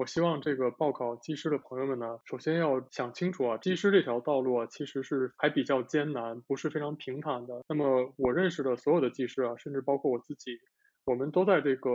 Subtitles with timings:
[0.00, 7.62] 我希望这个报考技师的朋友们呢，首先要想清楚啊，技师这条道路啊，其实是还比较艰难，不是非常平坦的。
[7.68, 10.58] 那么我认识的所有的技师啊，甚至包括我自己，
[11.04, 11.90] 我们都在这个。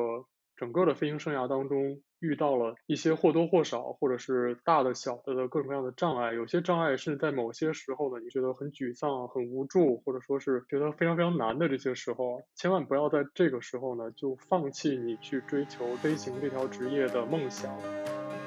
[0.58, 6.34] 整个的飞行生涯当中，遇到了一些或多或少，或者是大的、小的的各种各样的障碍。
[6.34, 17.70] 有些障碍是在某些时候呢，你觉得很沮丧、很无助，或者说是觉得非常非常难的这些时候，千万不要在这个时候呢就放弃你去追求飞行这条职业的梦想。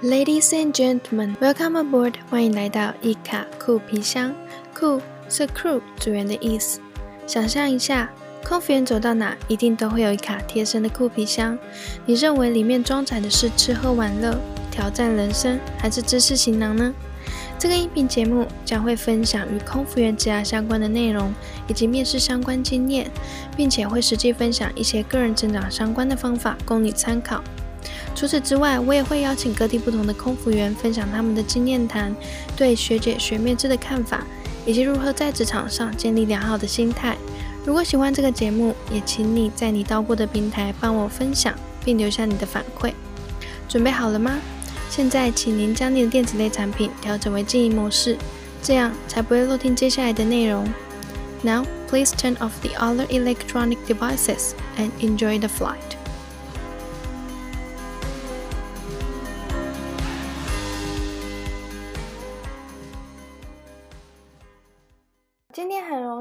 [0.02, 2.14] Ladies and gentlemen, welcome aboard！
[2.30, 4.34] 欢迎来到一卡酷皮箱。
[4.74, 6.80] 酷是 crew 组员的意思。
[7.26, 8.10] 想象一下。
[8.44, 11.58] 空服员走到哪，一定都会有一卡贴身的酷皮箱。
[12.06, 14.38] 你认为里面装载的是吃喝玩乐、
[14.70, 16.94] 挑战人生，还是知识行囊呢？
[17.58, 21.32] 这个音频节目将会分享与空服员职涯相关的内容，
[21.66, 23.10] 以及面试相关经验，
[23.56, 27.42] 并且会实际分享一些个人成长相关的方法供你参考。
[28.14, 32.14] 除此之外，我也会邀请各地不同的空服员分享他们的经验谈，
[32.56, 34.24] 对学姐学妹制的看法，
[34.64, 37.16] 以及如何在职场上建立良好的心态。
[37.68, 42.94] 如果喜欢这个节目，也请你在你到过的平台帮我分享，并留下你的反馈。
[43.68, 44.38] 准备好了吗？
[44.88, 48.16] 现在，请您将你的电子类产品调整为静音模式，
[48.62, 50.66] 这样才不会漏听接下来的内容。
[51.42, 55.97] Now, please turn off the other electronic devices and enjoy the flight.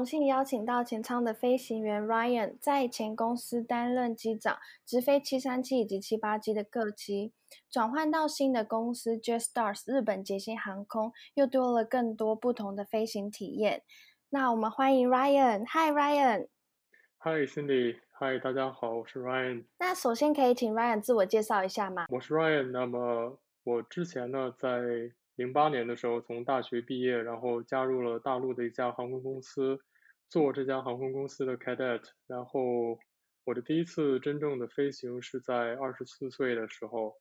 [0.08, 4.56] 幸邀请到前舱的飞行员 Ryan，在前公司担任机长，
[4.86, 7.34] 直飞七三七以及七八七的各机，
[7.70, 13.82] 转换到新的公司 JetStars 日本捷星航空，又多了更多不同的飞行体验。
[14.30, 19.64] 那我们欢迎 Ryan，Hi Ryan，Hi Cindy，Hi 大家好，我是 Ryan。
[19.78, 22.06] 那首先可以请 Ryan 自我介绍一下吗？
[22.08, 25.12] 我是 Ryan，那么我之前呢在。
[25.38, 29.78] 零八年的时候，从大学毕业，然后加入了大陆的一家航空公司，
[30.28, 32.02] 做这家航空公司的 cadet。
[32.26, 32.98] 然后
[33.44, 37.16] 我的第一次真正的飞行是在二十四岁的时候。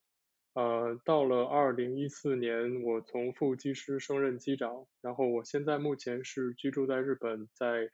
[0.53, 4.87] 呃，到了二零一四年，我从副机师升任机长。
[5.01, 7.91] 然后我现在目前是居住在日本，在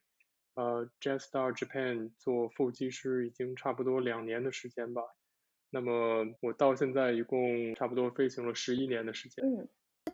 [0.54, 5.02] 呃 Jetstar Japan 做副机师，已经差不多两年的时间吧。
[5.72, 9.44] 那么我到现在一共差不多飞行了十一年的时间。
[9.46, 9.68] 嗯。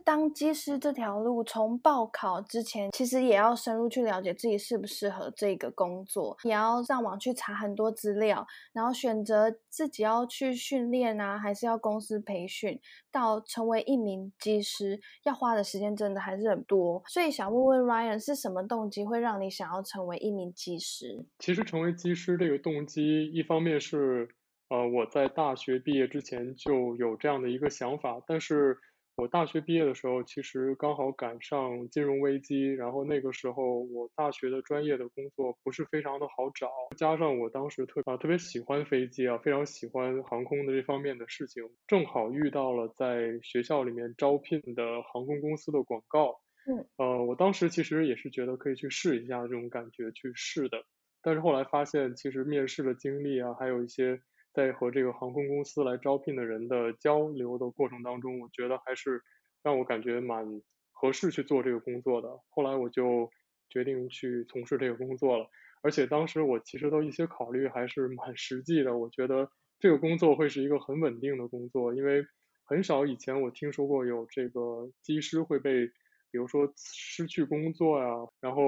[0.04, 17.02] 当机师这条路，从报考之前，其实也要深入去了解自己适不适合这个工作，也要上网去查很多资料，然后选择自己要去训练啊，还是要公司培训，到成为一名机师，要花的时间真的还是很多。
[17.06, 21.24] 所以想问问 Ryan，是什么动机会让你想要成为一名机师？
[21.38, 24.28] 其实成为机师这个动机，一方面是
[24.68, 28.78] 呃我在大学毕业之前就有这样的一个想法，但是。
[29.16, 50.82] 我大学毕业的时候，其实刚好赶上金融危机，然后那个时候我大学的专业的工作不是非常的好找，加上我当时特啊特别喜欢飞机啊，非常喜欢航空的这方面的事情，正好遇到了在学校里面招聘的航空公司的广告，嗯，呃，我当时其实也是觉得可以去试一下这种感觉去试的，
[51.20, 54.22] 但是后来发现其实面试的经历啊，还有一些。
[54.52, 59.22] 在和这个航空公司来招聘的人的交流的过程当中，我觉得还是
[59.62, 60.44] 让我感觉蛮
[60.92, 62.28] 合适去做这个工作的。
[62.50, 63.30] 后来我就
[63.68, 65.46] 决定去从事这个工作了，
[65.82, 68.98] 而且当时我其实都一些考虑还是蛮实际的。
[68.98, 72.24] 我觉得这个工作会是一个很稳定的工作，因为
[72.64, 75.86] 很少以前我听说过有这个机师会被，
[76.30, 78.08] 比如说失去工作呀。
[78.40, 78.62] 然后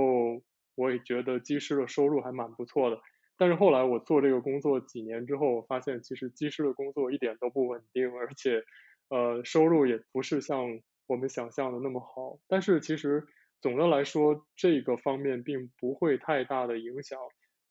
[0.75, 3.01] 我也觉得机师的收入还蛮不错的。
[3.37, 8.63] 但是后来我做这个工作几年之后，我发现其实技师的工作一点都不稳定，而且，
[9.09, 12.39] 呃，收入也不是像我们想象的那么好。
[12.47, 13.25] 但是其实
[13.61, 17.19] 总的来说，这个方面并不会太大的影响，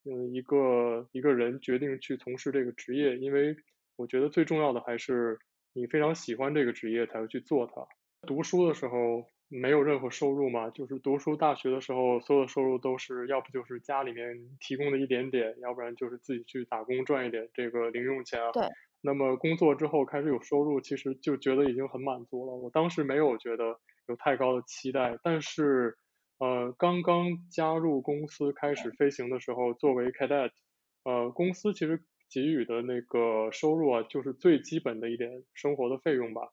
[0.04, 3.56] 嗯，一个一个人决定去从事这个职业，因为
[3.96, 5.40] 我觉得最重要的还是
[5.74, 7.88] 你非常喜欢这个职业才会去做它。
[8.28, 9.26] 读书的时候。
[9.52, 18.52] 没有任何收入嘛，就是读书大学的时候，所有的收入都是要不就是家里面提供的一点点，要不然就是自己去打工赚一点这个零用钱啊。
[18.54, 18.64] 对。
[19.02, 22.56] 那么工作之后开始有收入，其实就觉得已经很满足了。
[22.56, 23.78] 我当时没有觉得
[24.08, 25.98] 有太高的期待，但是
[26.40, 30.52] 呃，刚刚加入公司开始飞行的时候，作为 cadet，
[31.04, 32.02] 呃，公司其实
[32.32, 36.44] 给予的那个收入啊，就是最基本的一点生活的费用吧。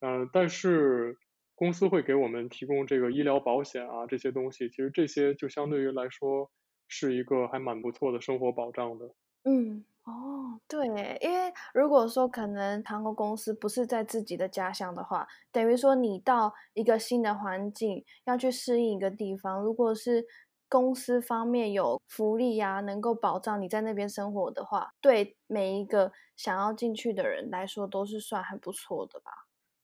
[0.00, 1.16] 嗯，但是。
[1.54, 6.50] 公司会给我们提供这个医疗保险啊，这些东西，其实这些就相对于来说
[6.88, 9.14] 是一个还蛮不错的生活保障的。
[9.44, 10.86] 嗯，哦，对，
[11.20, 20.24] 因为如果说可能航空公司不是在自己的家乡的话，等于说你到一个新的环境要去适应一个地方，如果是
[20.68, 29.32] 公司方面有福利呀，能够保障你在那边生活的话，对每一个想要进去的人来说都是算很不错的吧。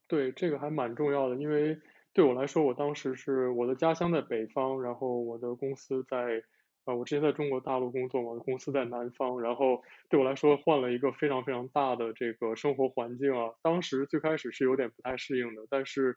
[0.08, 1.78] 对，这个还蛮重要的，因为
[2.14, 6.42] 对我来说，我当时是我的家乡在北方，然后我的公司在。
[6.84, 13.52] 啊，我之前在中国大陆工作，我的公司在南方，然后对我来说换了一个非常非常大的这个生活环境啊。
[13.62, 16.16] 当时最开始是有点不太适应的，但是，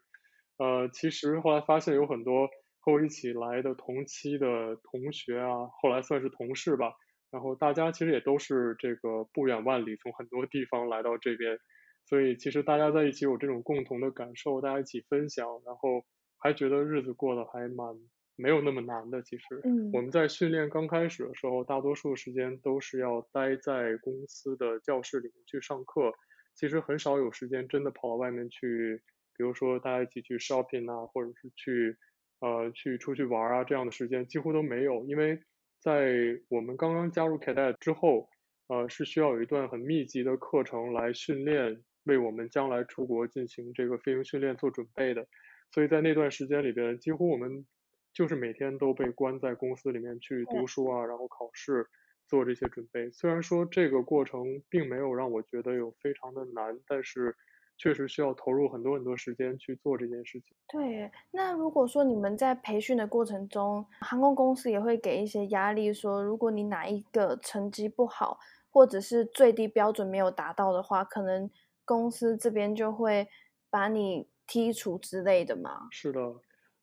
[0.56, 2.48] 呃，其实后来发现有很多
[2.80, 6.94] 和我一起来的同期的同学啊，后来算是同事吧。
[7.30, 11.58] 然后大家其实也都是这个不远万里从很多地方来到这边，
[12.04, 16.04] 所以其实大家在一起有这种共同的感受，大家一起分享，然后
[16.38, 17.96] 还觉得日子过得还蛮。
[18.34, 26.10] 没有那么难的，其实，嗯，我们在训练刚开始的时候，大多数时间都是要待在公司的教室里面去上课，
[26.54, 29.02] 其实很少有时间真的跑到外面去，
[29.36, 31.98] 比如说大家一起去 shopping 啊，或者是去，
[32.40, 35.38] 呃，去出去玩啊，这样的时间几乎都没有，因为
[35.78, 38.30] 在我们刚刚加入 cadet 之后，
[38.66, 45.26] 呃，是需要有一段很密集的课程来训练，为我们将来出国进行这个飞行训练做准备的，
[45.70, 47.66] 所以在那段时间里边，几乎我们。
[48.14, 51.86] 就是每天都被关在公司里面去读书啊，然后考试，
[52.28, 53.10] 做这些准备。
[53.10, 57.34] 虽然说这个过程并没有让我觉得有非常的难，但是
[57.78, 60.54] 确实需要投入很多很多时间去做这件事情。
[60.68, 68.38] 对，那如果说你们在培训的过程中，航空公司也会给一些压力，说如果你哪一个成绩不好，
[68.70, 71.50] 或者是最低标准没有达到的话，可能
[71.84, 73.26] 公司这边就会
[73.70, 75.88] 把你剔除之类的吗？
[75.90, 76.20] 是的。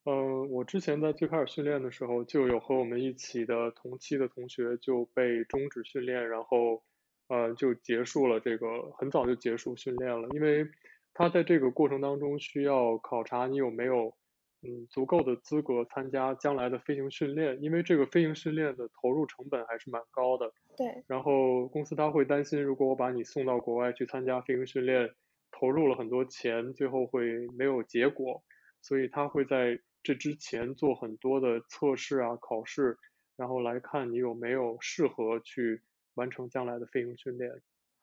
[0.05, 6.81] 嗯，我之前在最开始训练的时候，就有和我们一起的同期的同学就被终止训练，然后，
[7.27, 10.65] 呃，就结束了这个很早就结束训练了，因为
[11.13, 14.13] 他在这个过程当中需要考察你有没有
[14.61, 20.51] 嗯足够的资格参加将来的飞行训练，因为这个飞行训练的投入成本还是蛮高的。
[20.77, 21.03] 对。
[21.07, 25.09] 然后公司他会担心，如果我把你送到国外去参加飞行训练，
[25.51, 28.43] 投入了很多钱，最后会没有结果，
[28.81, 29.79] 所以他会在。
[30.01, 32.97] 这之前做很多的测试啊、考试，
[33.35, 35.81] 然后来看你有没有适合去
[36.13, 37.51] 完成将来的飞行训练。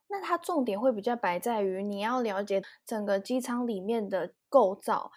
[0.07, 5.11] 那它重点会比较摆在于你要了解整个机舱里面的构造，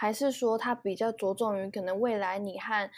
[0.00, 2.88] 还是说它比较着重于可能未来你和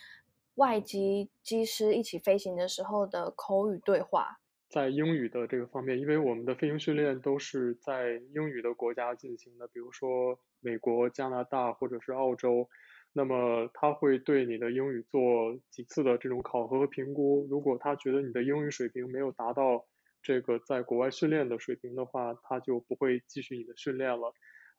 [0.56, 4.38] 外籍机师一起飞行的时候的口语对话？
[4.68, 12.68] 在英语的这个方面，因为我们的飞行训练都是在英语的国家进行的，比如说美国、加拿大或者是澳洲。
[13.12, 19.84] 那么他会对你的英语做几次的这种考核和评估，如果他觉得你的英语水平没有达到
[20.22, 24.32] 这个在国外训练的水平的话，他就不会继续你的训练了。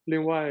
[0.05, 0.49] 另外，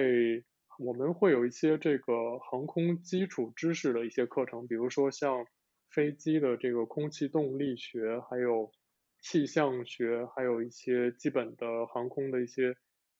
[0.81, 5.47] 我们会有一些这个航空基础知识的一些课程，比如说像
[5.91, 8.73] 飞机的这个空气动力学，还有
[9.21, 12.75] 气象学，还有一些基本的航空的一些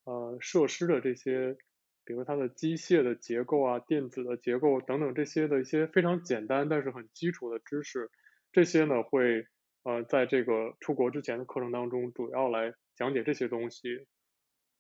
[0.05, 1.57] 呃设施的这些。
[2.03, 8.11] 比如它的机械的结构啊、电子的结构等等这些的一些非常简单但是很基础的知识，
[8.51, 9.47] 这些呢会
[9.85, 14.07] 呃在这个出国之前的课程当中主要来讲解这些东西。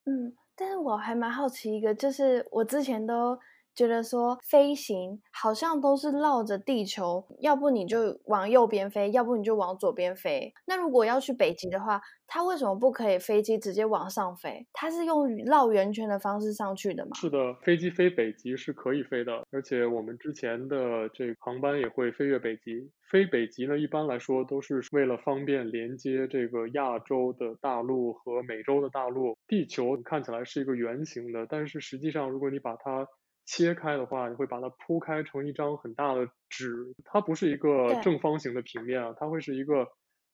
[0.06, 3.38] 嗯，但是我还蛮好奇一个，就是我之前都。
[3.74, 10.52] 觉得说飞行好像都是绕着地球，要不你就往右边飞，要不你就往左边飞。
[10.66, 14.66] 那如果要去北极的话，它为什么不可以飞机直接往上飞？
[14.72, 17.12] 它是用绕圆圈的方式上去的吗？
[17.14, 22.90] 是的，飞机飞北极是可以飞的，而且我们之前的这航班也会飞越北极。
[23.10, 29.36] 飞北极呢，一般来说都是为了方便连接这个亚洲的大陆和美洲的大陆。
[29.48, 33.04] 地球看起来是一个圆形的，但是实际上如果你把它
[33.52, 39.88] 切开的话，你会把它铺开成一张很大的纸，它不是一个正方形的平面啊，它会是一个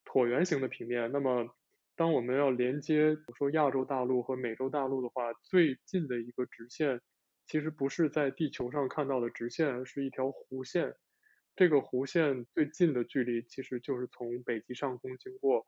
[0.04, 1.10] 椭圆形的平面。
[1.10, 1.48] 那么，
[1.96, 7.00] 当我们要连接，比如说亚洲大陆和美洲大陆的话，最近的一个直线，
[7.46, 10.94] 其实不是在地球上看到的直线，而是一条弧线。
[11.56, 15.64] 这个弧线最近的距离，其实就是从北极上空经过。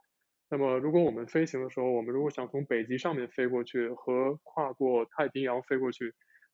[0.50, 6.12] 那么，如果我们飞行的时候，我们如果想从北极上面飞过去，和跨过太平洋飞过去，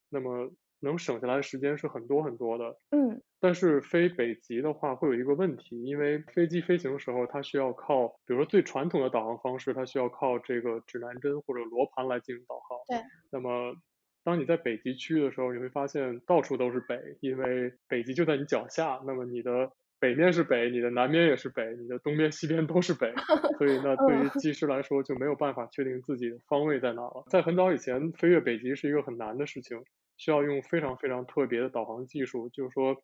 [0.08, 12.78] 那么能省下来的时间是很多很多的，嗯，但是飞北极的话会有一个问题，因为飞机飞行的时候，它需要靠，比如说最传统的导航方式，它需要靠这个指南针或者罗盘来进行导航。
[12.88, 12.98] 对。
[13.30, 13.74] 那么，
[14.24, 23.12] 当你在北极区的时候，你会发现到处都是北，因为北极就在你脚下，那么你的北面是北，你的南边也是北，你的东边西边都是北，
[23.58, 27.24] 所以那对于机师来说就没有办法确定自己的方位在哪了。
[27.30, 29.82] 在很早以前，飞越北极是一个很难的事情，
[30.16, 32.96] 需要用非常非常特别的导航技术，就是说，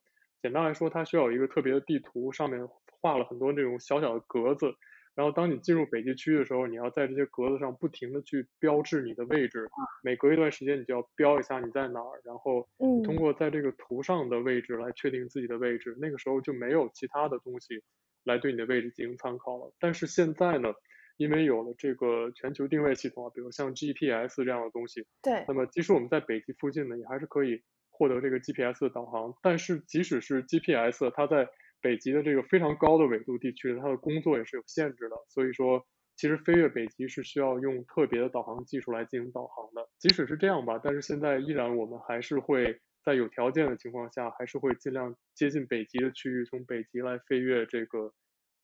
[0.43, 2.69] 简单来说，它需要有一个特别的地图，上面
[3.01, 4.75] 画了很多那种小小的格子。
[5.17, 9.69] 然后当你进入北极区的时候，你要在这些格子上不停的去标志你的位置，
[10.03, 12.67] 每隔一段时间你就要标一下你在哪儿，然后
[13.05, 15.97] 通过在这个图上的位置来确定自己的位置。
[16.01, 17.83] 那个时候就没有其他的东西
[18.25, 19.75] 来对你的位置进行参考了。
[19.81, 20.73] 但是现在呢，
[21.21, 29.35] 因为有了这个全球定位系统啊，比如像 GPS 这样的东西，对，那么即使我们在北极附近呢，也还是可以获得这个 GPS 的导航。
[29.43, 31.47] 但是即使是 GPS，它在
[31.83, 35.85] 北极的这个非常高的纬度地区，它的工作也是有限制的，所以说
[36.17, 39.87] 其实飞越北极是需要用特别的导航技术来进行导航的。
[39.99, 48.15] 即使是这样吧，但是现在依然我们还是会在有条件的情况下，还是会尽量接近北极的区域，从北极来飞越这个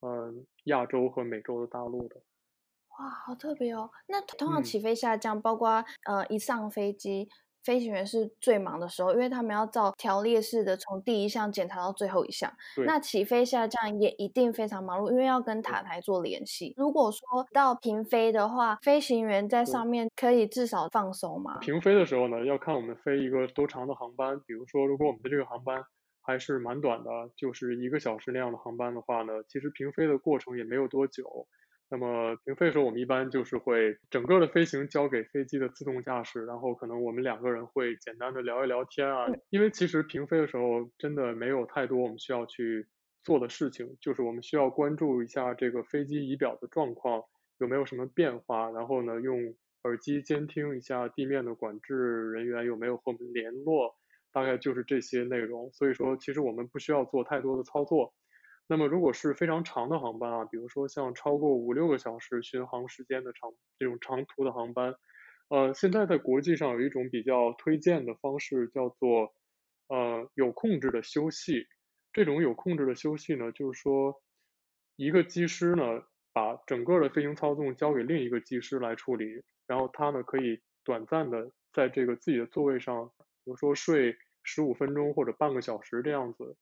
[0.01, 2.15] 嗯亚洲和美洲的大陆的。
[2.99, 3.89] 哇，好特别哦！
[4.07, 7.29] 那通常起飞下降，包括呃一上飞机。
[7.63, 12.49] 飞行员是最忙的时候，因为他们要照条列式的从第一项检查到最后一项。
[12.85, 16.73] 那起飞下降也一定非常忙碌，因为要跟塔台做联系。
[16.77, 17.19] 如果说
[17.51, 21.57] 到平飞的话，飞行员在上面可以至少放松吗？
[21.59, 24.39] 平飞的时候呢，要看我们飞一个多长的航班。
[24.47, 25.83] 比如说，如果我们的这个航班
[26.21, 31.49] 还是蛮短的，就是一个小时那样的航班的话呢，其实平飞的过程也没有多久。
[31.89, 39.25] 那么平飞的时候，我们一般就是会整个的飞行交给飞机的自动驾驶，然后可能我们两个人会简单的聊一聊天啊。
[39.49, 42.87] 因为其实平飞的时候真的没有太多我们需要去
[43.23, 47.23] 做的事情，就是我们需要关注一下这个飞机仪表的状况
[47.57, 53.95] 有没有什么变化，然后呢用耳机监听一下地面的管制人员有没有和我们联络，
[54.33, 55.71] 大概就是这些内容。
[55.71, 58.13] 所以说其实我们不需要做太多的操作。
[58.69, 64.95] 那么，如果是非常长的航班啊，比如说像超过五六个小时巡航时间的长这种长途的航班，
[65.47, 69.33] 呃，现在在国际上有一种比较推荐的方式，叫做
[69.87, 71.65] 呃有控制的休息。
[72.11, 74.21] 这种有控制的休息呢，就是说
[74.97, 83.11] 一个机师呢把整个的飞行操纵交给另一个机师来处理，然后他呢可以短暂的在这个自己的座位上，
[83.45, 86.57] 比如说睡十五分钟或者半个小时这样子。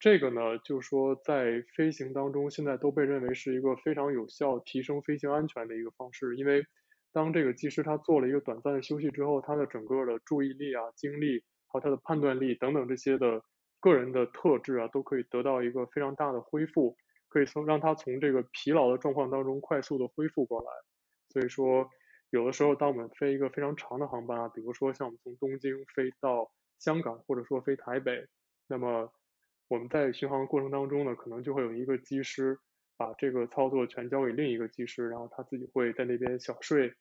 [0.00, 6.36] 这个呢，就是说在飞行当中，现在都被认为是一个非常有效提升飞行安全的一个方式。
[6.36, 6.64] 因为
[7.12, 13.42] 当这个机师他做了一个短暂的休息之后，他的整个的注意力啊、精力，还有他的判断力等等这些的
[13.80, 16.96] 个人的特质啊，都可以得到一个非常大的恢复，
[17.28, 20.68] 可以从让他从这个疲劳的状况当中快速的恢复过来。
[21.30, 21.90] 所以说，
[22.30, 28.28] 有的时候当我们飞一个非常长的航班啊，比如说像我们从东京飞到香港，或者说飞台北，
[28.68, 29.12] 那么
[29.68, 32.58] 我们在巡航过程当中呢，可能就会有一个机师
[32.96, 36.94] 把这个操作全交给另一个机师，然后他自己会在那边小睡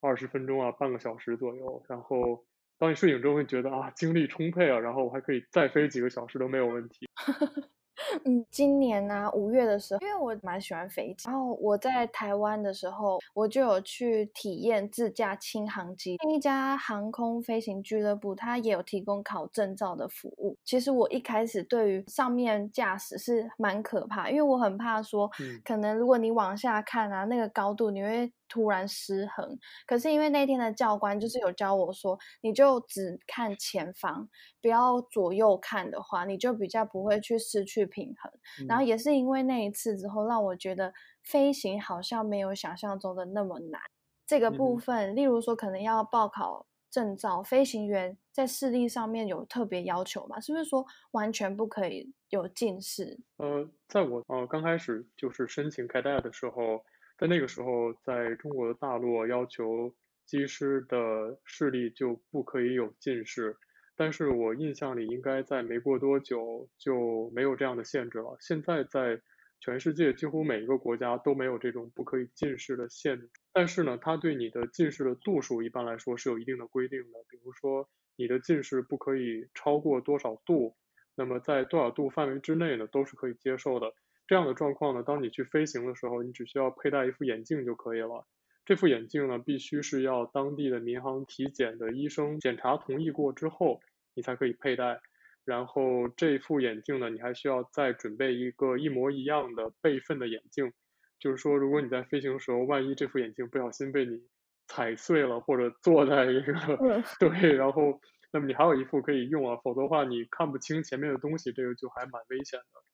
[0.00, 1.84] 二十分钟啊，半个小时左右。
[1.88, 2.44] 然后
[2.78, 7.06] 当你睡醒之后，会觉得啊，精力充沛啊，然后我还可以再飞几个小时都没有问题。
[8.24, 16.16] 嗯，今年呢五月的时候，因为我蛮喜欢飞机，然后我在台湾的时候，我就有去体验自驾轻航机。
[16.24, 20.56] 另一家航空飞行俱乐部，它也有提供考证照的服务。
[20.64, 25.30] 其实我一开始对于上面驾驶是蛮可怕，因为我很怕说，
[25.64, 28.32] 可能如果你往下看啊，那个高度你会。
[28.50, 34.28] 突然失衡，可是因为那天的教官就是有教我说，你就只看前方，
[34.60, 38.66] 不要左右看的话，你就比较不会去失去平衡。
[38.68, 40.92] 然后也是因为那一次之后，让我觉得
[41.22, 43.80] 飞行好像没有想象中的那么难。
[44.26, 50.40] 这个部分，例如说可能要报考证照，飞行员在视力上面有特别要求吗？
[50.40, 53.20] 是不是说完全不可以有近视？
[53.36, 56.82] 呃，在我呃刚开始就是申请开带的时候。
[57.20, 63.54] 在那个时候，在中国的大陆要求机师的视力就不可以有近视，
[63.94, 68.38] 但是我印象里应该在没过多久就没有这样的限制了。
[68.40, 69.20] 现在在
[69.60, 77.86] 全世界几乎每一个国家都没有这种不可以近视的限制，但是呢，它对你的近视的度数一般来说是有一定的规定的，比如说
[78.16, 80.74] 你的近视不可以超过多少度，
[81.14, 83.92] 那么在多少度范围之内呢，都是可以接受的。
[84.30, 88.24] 这样的状况呢，当你去飞行的时候，你只需要佩戴一副眼镜就可以了。
[88.64, 93.80] 这副眼镜呢，必须是要当地的民航体检的医生检查同意过之后，
[94.14, 95.00] 你才可以佩戴。
[95.44, 100.72] 然后这副眼镜呢，你还需要再准备一个一模一样的备份的眼镜。
[101.18, 104.22] 就是说，如果你在飞行的时候，万一这副眼镜不小心被你
[104.68, 106.54] 踩碎了，或者坐在一个
[107.18, 108.00] 对，然后
[108.32, 112.89] 那么你还有一副可以用啊，否则的话你看不清前面的东西，这个就还蛮危险的。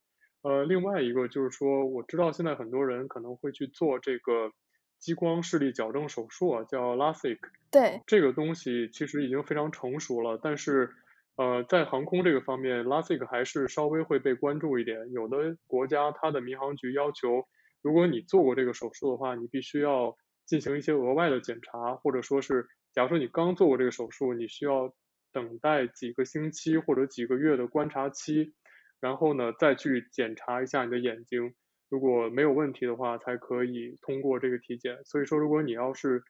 [0.46, 4.52] 呃，另外一个就是说，我知道现在很多人可能会去做这个
[4.96, 7.38] 激光视力矫正手术啊，叫 LASIK。
[7.72, 10.88] 对，这个东西其实已经非常成熟了，但是
[11.34, 15.10] 呃，在航空这个方面，LASIK 还是稍微会被关注一点。
[15.10, 17.48] 有的国家它的民航局要求，
[17.82, 24.94] 如果你做过这个手术的话，你必须要进行一些额外的检查，或者说是，假如说你刚做过这个手术，你需要
[25.32, 28.54] 等待几个星期或者几个月的观察期。
[29.00, 31.54] 然后呢，再去检查一下你的眼睛，
[31.88, 35.04] 如果没有问题的话，才可以通过这个体检。
[35.04, 36.22] 所以说，如果你要是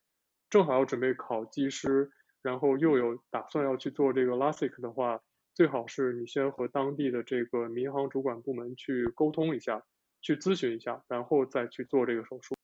[0.51, 2.11] 正好要准备考技师，
[2.43, 5.21] 然后又有打算要去做这个 LASIK 的话，
[5.55, 9.83] 最好是你先和当地的这个民航主管部门去沟通一下，
[10.21, 12.55] 去咨询一下，然后再去做这个手术。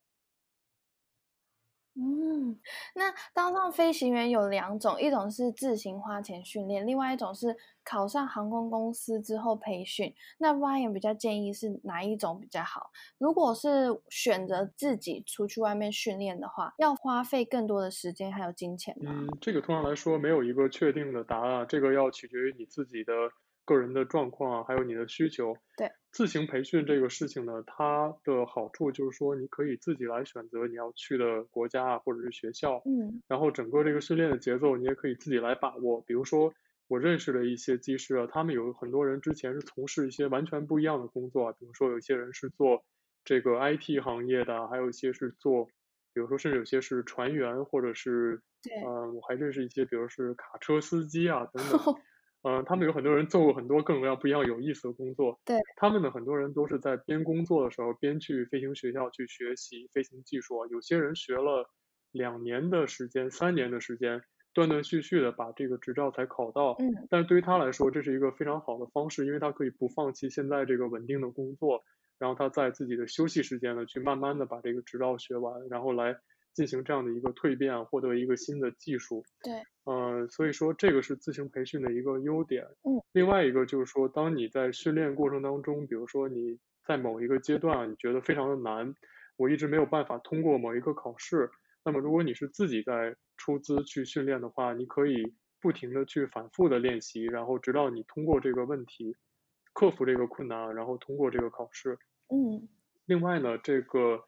[2.02, 2.58] 嗯，
[2.96, 10.12] 那当上飞行员有两种，一种是自行花钱训练，另外一种是考上航空公司之后培训。
[10.38, 12.90] 那 Ryan 比较建议是哪一种比较好？
[13.18, 19.12] 如果是选择自己出去外面训练的话，要花费更多的时间还有金钱吗？
[19.14, 23.12] 嗯，这个通常来说没有一个确定的答案，这个要取决于你自己的。
[23.64, 25.56] 个人的状况啊，还有你的需求。
[25.76, 32.82] 对，自行培训这个事情呢，它的好处就是说，你可以自己来选择你要去的国家啊，或者是学校。
[32.84, 33.22] 嗯。
[33.26, 36.02] 然后整个这个训练的节奏，你也可以自己来把握。
[36.02, 36.52] 比如说，
[36.86, 41.52] 我认识的一些技师啊，他们有很多人之前是从事一些完全不一样的工作啊。
[41.58, 42.84] 比如说，有些人是做
[43.24, 45.64] 这个 IT 行业的，还有一些是做，
[46.12, 48.42] 比如说甚至有些是船员，或者是，
[48.86, 51.80] 嗯，我还认识一些，比如是卡车司机啊等等。
[52.42, 55.40] 嗯，他们有很多人做过很多各种各样不一样有意思的工作。
[55.44, 60.66] 对，他们呢，很多人都是在边工作的时候边去飞行学校去学习飞行技术。
[60.66, 61.70] 有些人学了
[62.10, 64.22] 两年的时间、三年的时间，
[64.52, 66.74] 断断续续的把这个执照才考到。
[66.80, 67.06] 嗯。
[67.08, 71.82] 但是对于他来说，这是一个非常好的方式，因为他可以不放弃现在这个稳定的工作，
[72.18, 76.16] 然后他在自己的休息时间呢，去慢慢的把这个执照学完，然后来。
[76.54, 79.24] 进行这样的一个蜕变，获得一个新的技术。
[79.42, 82.64] 对，呃，所以说这个是自行培训的一个优点。
[82.82, 83.00] 嗯。
[83.12, 88.94] 另外一个就是说，当你在训练过程当中，比如说你在某一个阶段你觉得非常的难，
[89.36, 91.50] 我一直没有办法通过某一个考试，
[91.84, 99.16] 那么如果你是自己在出资去训练的话，你可以不停的去反复的练习，然后直到你通过这个问题，
[99.72, 101.98] 克服这个困难，然后通过这个考试。
[102.28, 102.68] 嗯。
[103.06, 104.22] 另外呢，这个。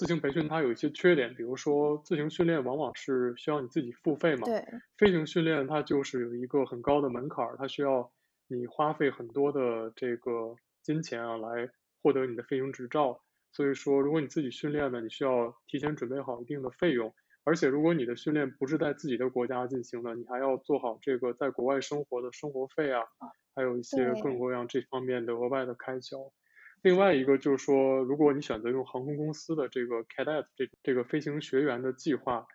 [0.00, 4.46] 自行培训它有一些缺点，比如说自行训练往往是需要你自己付费嘛。
[4.46, 4.64] 对。
[4.96, 8.10] 飞行训练它就是有一个很高的门槛儿，它需要
[8.48, 11.68] 你花费很多的这个金钱啊来
[12.02, 13.20] 获得你的飞行执照。
[13.52, 17.12] 所以说，如果你自己训练呢，你需要提前准备好一定的费用。
[17.44, 23.02] 而且，如果你的训练不是在自己的国家进行的，你还要做好这个在国外生活的生活费啊，
[23.54, 26.16] 还有一些各种各样这方面的额外的开销。
[26.82, 32.46] 另外一个就是说，如果你选择用航空公司的这个 cadet 这这个飞行学员的计划，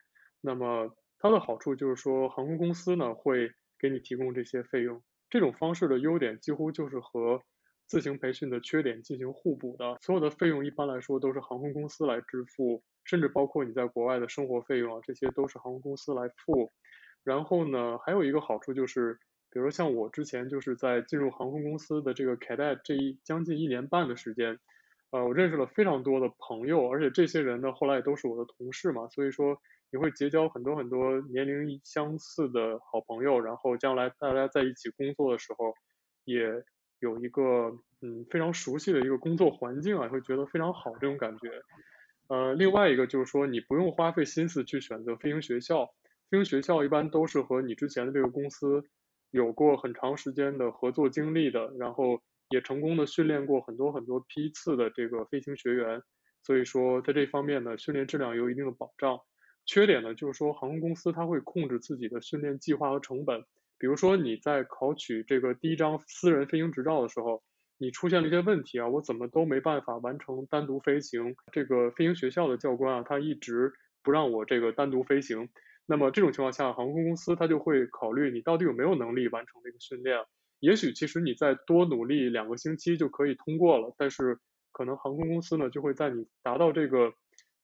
[0.42, 5.04] 那么它的好处就是说，航空公司呢会给你提供这些费用。
[5.30, 7.44] 这种方式的优点几乎就是和
[7.86, 9.98] 自行培训的缺点进行互补的。
[10.02, 16.72] 所有的费用一般来说都是航空公司来支付，甚至包括你在国外的生活费用啊，这些都是航空公司来付。
[17.24, 19.20] 然后呢，还有一个好处就是。
[19.56, 24.60] 比如说像我之前就是在进入航空公司的这个 cadet 这一将近一年半的时间，
[25.12, 29.58] 呃，我认识了非常多的朋友，而且这些人呢后来也都是我的同事嘛，所以说
[29.94, 35.74] 你会结交很多很多年龄相似的好朋友，然后将来大家在一起工作的时候，
[36.26, 36.62] 也
[37.00, 41.50] 有一个嗯非常熟悉的一个工作环境啊，会觉得非常好这种感觉。
[42.28, 45.86] 呃，另外一个就是说你不用花费心思去选择飞行学校，
[46.30, 48.84] 飞行学校一般都是和你之前的这个公司。
[49.36, 56.02] 有过很长时间的合作经历的，然后也成功的训练过很多很多批次的这个飞行学员，
[56.42, 59.20] 所以说在这方面呢，训练质量有一定的保障。
[59.66, 63.44] 缺点呢，就是说航空公司它会控制自己的训练计划和成本。
[63.78, 67.44] 比如说你在考取这个第一张私人飞行执照的时候，
[67.78, 71.36] 你出现了一些问题啊，我怎么都没办法完成单独飞行。
[71.52, 75.50] 这个飞行学校的教官啊，他一直不让我这个单独飞行。
[75.88, 80.18] 那么这种情况下，航空公司它就会考虑你到底有没有能力完成这个训练。
[80.60, 84.40] 也许其实你再多努力两个星期就可以通过了，但是
[84.72, 87.14] 可能航空公司呢就会在你达到这个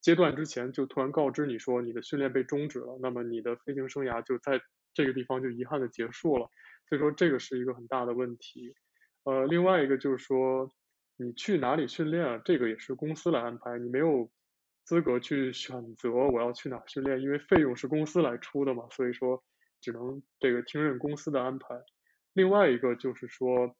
[0.01, 4.61] 阶段之前就突然告知你说你的训练被终止了，那么你的飞行生涯就在
[4.93, 6.47] 这个地方就遗憾的结束了。
[6.87, 8.75] 所以说这个是一个很大的问题。
[9.23, 10.69] 呃，另外一个就是说
[11.17, 14.29] 你去哪里训练，这个也是公司来安排，你没有。
[14.83, 19.43] 资格去选择我要去哪训练，因为费用是公司来出的嘛，所以说
[19.79, 21.81] 只能这个听任公司的安排。
[22.33, 23.75] 另外一个就是说，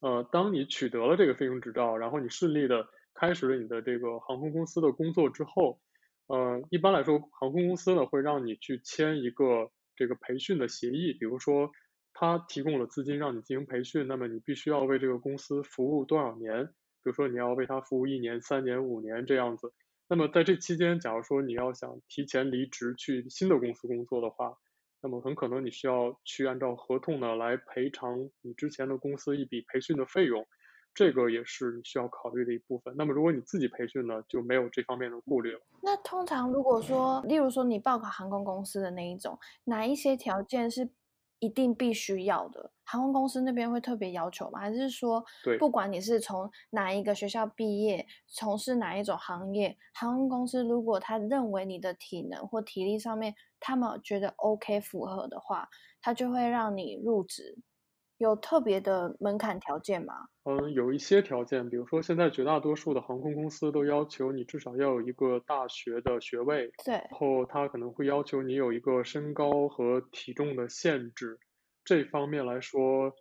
[0.00, 5.80] 呃，当你取得了这个飞行执照，然后你顺利的开始了你的这个航空公司的工作之后，
[6.26, 11.70] 呃，一般来说，航空公司呢会让你去签一个这个培训的协议，比如说
[12.12, 16.72] 他提供了资金让你进行培训，那么你必须要为这个公司服务多少年，比
[17.04, 19.72] 如说你要为他服务一年、三年、五年这样子。
[20.08, 24.56] 那么在这期间，假如说你要想提前离职去新的公司工作的话，
[25.02, 30.46] 那么很可能你需要去按照合同呢来赔偿你之前的公司一笔培训的费用，
[30.94, 32.94] 这个也是你需要考虑的一部分。
[32.96, 35.60] 那么如果你自己培训呢，就没有这方面的顾虑了。
[35.82, 40.88] 那通常如果说，例如说你报考航空公司的那一种，哪一些条件是？
[41.38, 44.60] 一定必须要的，航空公司那边会特别要求吗？
[44.60, 45.24] 还是说，
[45.58, 55.68] 不管你是从哪一个学校毕业，从事哪一种行业，航空公司如果他认为你的体能或体力上面，他们觉得 OK 符合的话，
[56.00, 57.58] 他就会让你入职。
[58.18, 60.14] 有特别的门槛条件吗？
[60.44, 71.38] 嗯，有一些条件，比如说现在绝大多数的航空公司都要求你至少要有一个大学的学位，对，然后他可能会要求你有一个身高和体重的限制。
[71.84, 73.12] 这方面来说，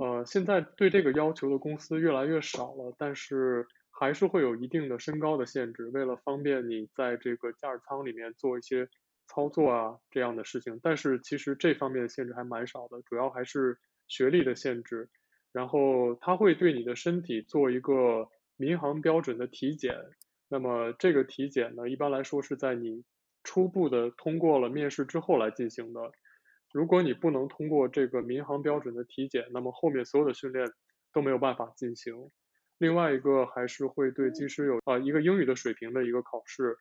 [0.00, 8.88] 呃，现在对这个要求的公司越来越少了，但是还是会有一定的身高的限制，为了方便你在这个驾驶舱里面做一些
[9.28, 10.78] 操作啊这样的事情。
[10.82, 13.78] 但是其实这方面的限制还蛮少的，主要还是。
[14.08, 15.08] 学历的限制，
[15.52, 19.96] 然后他会对你的身体做一个民航标准的体检。
[20.48, 23.04] 那么这个体检呢，一般来说是在你
[23.42, 26.12] 初步的通过了面试之后来进行的。
[26.72, 30.66] 如果你不能通过这个民航标准的体检，那么后面所有的训练
[31.12, 32.30] 都没有办法进行。
[32.78, 36.76] 另外一个还是会对机师有啊一个英语的水平的一个考试。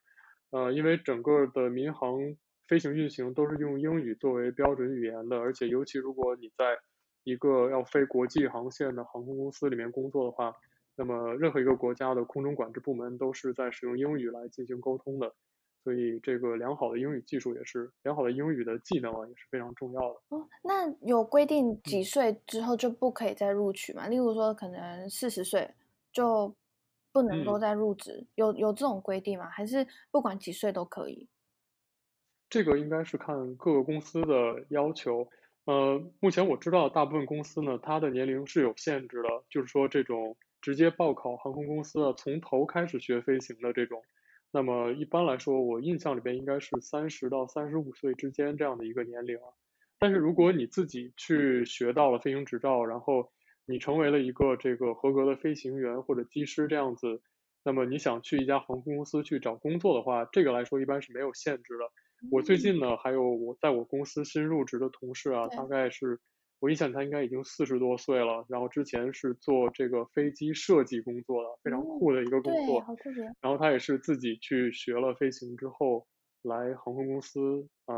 [0.50, 2.20] 呃，因为整个的民航
[2.68, 6.78] 飞行运行都是用英语作为标准语言的，而且尤其如果你在
[7.24, 10.56] 一个要飞国际航线的航空公司里面工作的话，
[10.96, 15.34] 那么任何一个国家的空中管制部门都是在使用英语来进行沟通的，
[15.84, 20.20] 所以这个良好的英语技术也是良好的英语的技能啊，也是非常重要的。
[20.30, 24.08] 哦，那有规定几岁之后就不可以再录取吗？
[24.08, 25.70] 例如说，可能四十岁
[26.12, 26.54] 就
[27.12, 29.48] 不能够再入职，有有这种规定吗？
[29.50, 31.28] 还是不管几岁都可以？
[32.50, 35.28] 这个应该是看各个公司的要求。
[35.66, 44.02] 呃，目前我知道大部分公司呢，它的年龄是有限制的，就是说这种直接报考航空公司的，从头开始学飞行的这种，
[44.52, 49.38] 那么一般来说，我印象里边应该是三十到三十五岁之间这样的一个年龄。
[50.00, 53.32] 但是如果你自己去学到了飞行执照，然后
[53.68, 57.22] 你成为了一个这个合格的飞行员或者机师这样子，
[57.64, 61.86] 那么你想去一家航空公司去找工作的话，这个来说一般是没有限制的。
[62.30, 66.20] 我最近呢，还有我在我公司新入职的同事啊，大概是
[66.60, 72.82] 我印象他应该已经四十多岁了，然后之前是做这个飞机设计工作的，非常酷的一个工作。
[72.82, 73.24] 好特别。
[73.42, 76.06] 然后他也是自己去学了飞行之后，
[76.44, 77.96] 来航空公司啊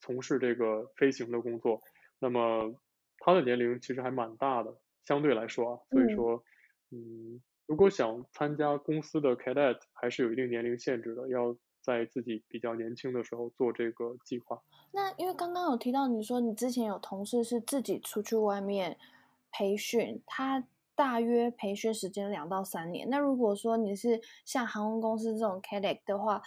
[0.00, 1.82] 从事这个飞行的工作。
[2.18, 2.74] 那么
[3.18, 6.42] 他的年龄其实还蛮大的，相对来说啊，所以说，
[6.90, 11.54] 嗯，如果想参加公司的 cadet，还是有一定年龄限制的，要。
[11.88, 14.60] 在自己比较年轻的时候做这个计划。
[14.92, 18.98] 那因为刚刚有提到你说你之前有同事是自己出去外面
[19.50, 20.62] 培训，他
[20.94, 23.08] 大约培训时间两到三年。
[23.08, 26.42] 那如果说你是像航空公司这种 cadet 的话，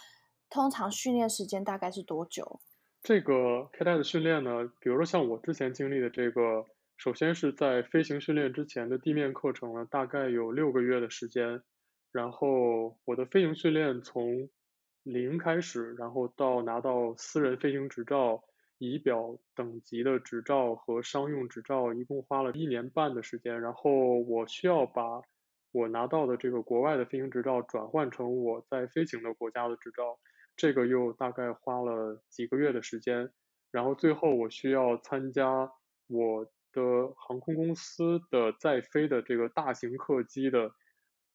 [0.48, 2.60] 通常训练时间大概是多久？
[3.02, 11.62] 这个 cadet 的训练呢，比如说像我之前经历的这个，首先是在飞行训练之前的地面课程呢，大概有六个月的时间。
[12.12, 14.50] 然后我的飞行训练从
[15.02, 18.44] 零开始，然后到拿到私人飞行执照、
[18.78, 23.60] 仪表等级的执照和商用执照，一共花了一年半的时间。
[23.60, 25.22] 然后我需要把
[25.72, 30.18] 我拿到的这个国外的飞行执照转换成我在飞行的国家的执照，
[30.56, 33.30] 这个又大概花了几个月的时间。
[33.70, 35.72] 然后最后我需要参加
[36.06, 40.72] 我的航空公司的在飞的这个大型客机的，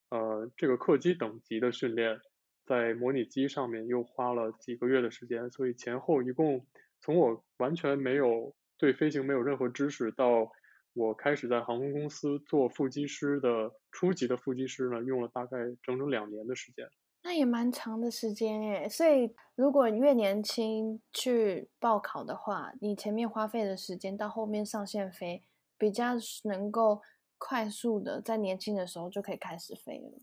[0.09, 2.21] 呃，这个客机等级的训练。
[2.67, 6.65] 在模拟机上面又花了几个月的时间，所以前后一共
[6.99, 10.51] 从我完全没有对飞行没有任何知识，到
[10.93, 16.85] 我开始在航空公司做副机师的初级的副机师呢，用了大概整整两年的时间。
[17.23, 25.43] 那也蛮长的时间诶，所以如果越年轻去报考的话，你前面花费的时间到后面上线飞，
[25.77, 27.01] 比较能够
[27.37, 30.21] 快速的在年轻的时候就可以开始飞了。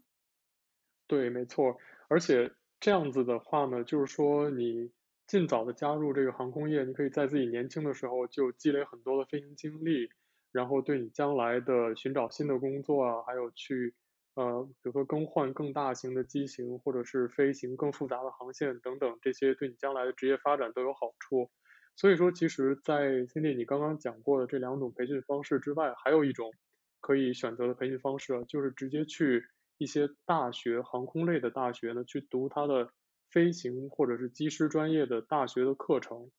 [1.06, 1.76] 对，没错。
[2.14, 4.92] 而且这样子的话呢，就是说你
[5.26, 10.08] 尽早的加入这个航空业，你可以在自己年轻的时候就积累很多的飞行经历，
[10.52, 13.96] 然后对你将来的寻找新的工作啊，还有去
[14.36, 21.50] 呃，比如说更换更大型的机型，或者是飞行更复杂的航线等等，这些对你将来的职业发展都有好处。
[21.96, 26.52] 所以说，其实，在 Cindy 你刚刚讲过的这两种培训方式之外，还有一种
[27.00, 29.44] 可以选择的培训方式，就是直接去
[29.78, 32.90] 一些大学航空类的大学呢，去读它的
[33.30, 36.30] 飞行或者是机师专业的大学的课程。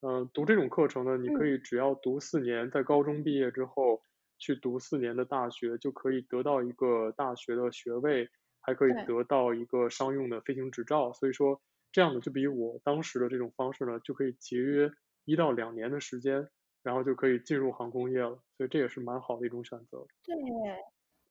[0.00, 4.02] 嗯，读这种课程呢，你可以只要读四年，在高中毕业之后
[4.38, 8.28] 去读四年的大学，就可以得到一个大学的学位，
[8.60, 11.12] 还可以得到一个商用的飞行执照。
[11.12, 11.60] 所以说。
[11.92, 14.90] 这样的就比我当时的这种方式呢，就可以节约
[15.24, 16.50] 一到两年的时间，
[16.82, 20.04] 然后就可以进入航空业了，所以这也是蛮好的一种选择。
[20.22, 20.34] 对，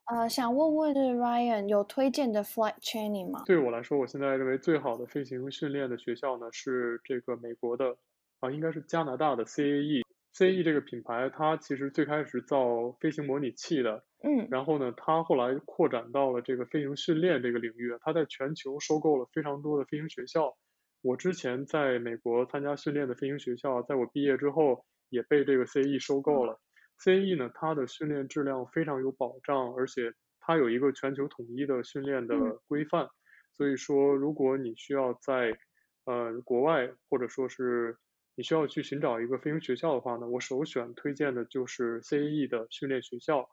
[0.05, 3.43] 呃，想问问 Ryan 有推荐的 flight training 吗？
[3.47, 7.97] 对我来说，我现在认为最好的飞行训练的学校呢是这个美国的，
[8.39, 10.03] 啊，应该是加拿大的 CAE。
[10.37, 14.03] CAE 这个品牌，它其实最开始造飞行模拟器的。
[14.23, 20.55] 嗯，然后呢，它后来扩展到了这个飞行训练这个领域，它在全球收购了非常多的飞行学校。
[21.01, 26.59] 我之前在美国参加训练的飞行学校，在我毕业之后也被这个 CAE 收购了。
[26.99, 32.35] CAE 呢，它的训练质量非常有保障，而且它有一个全球统一的训练的
[32.67, 33.07] 规范。
[33.53, 35.57] 所以说，如果你需要在
[36.05, 37.97] 呃国外，或者说是
[38.35, 43.49] 你需要去寻找一个飞行学校的话呢，我首选推荐的就是 CAE 的训练学校。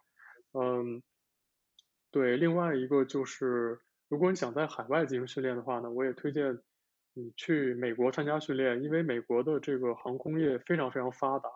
[0.53, 1.03] 嗯，
[2.11, 6.59] 对，另外一个就是，如果你想在海外进行训练的话呢，我也推荐
[7.15, 11.49] 你去美国参加训练，因为美国的这个航空业非常非常发达，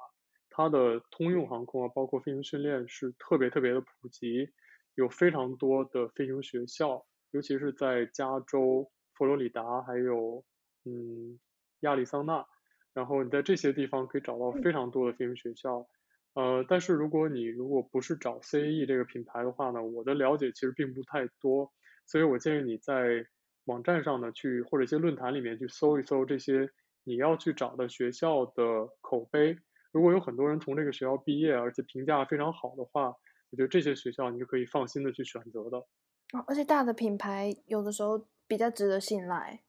[0.57, 4.49] 它的通用航空啊，包括飞行训练是特别特别的普及，
[4.95, 10.43] 有非常多的飞行学校，尤其是在加州、佛罗里达还有
[10.87, 11.39] 嗯
[11.81, 12.47] 亚利桑那，
[12.95, 15.87] 然后你在这些地方可以找到非常多的飞行学校。
[16.33, 21.71] 呃，但是如果你如果不是找 CAE 这个品牌的话呢，我的了解其实并不太多，
[22.07, 23.27] 所以我建议你在
[23.67, 26.71] 网站上呢去或者一些论坛里面去搜一搜这些
[27.05, 29.59] 你要去找的学校的口碑。
[29.97, 33.09] 如果有很多人从这个学校毕业，而且评价非常好的话，
[33.51, 35.79] 我觉得这些学校你就可以放心的去选择的。
[35.79, 39.63] 哦，而且大的品牌有的时候比较值得信赖。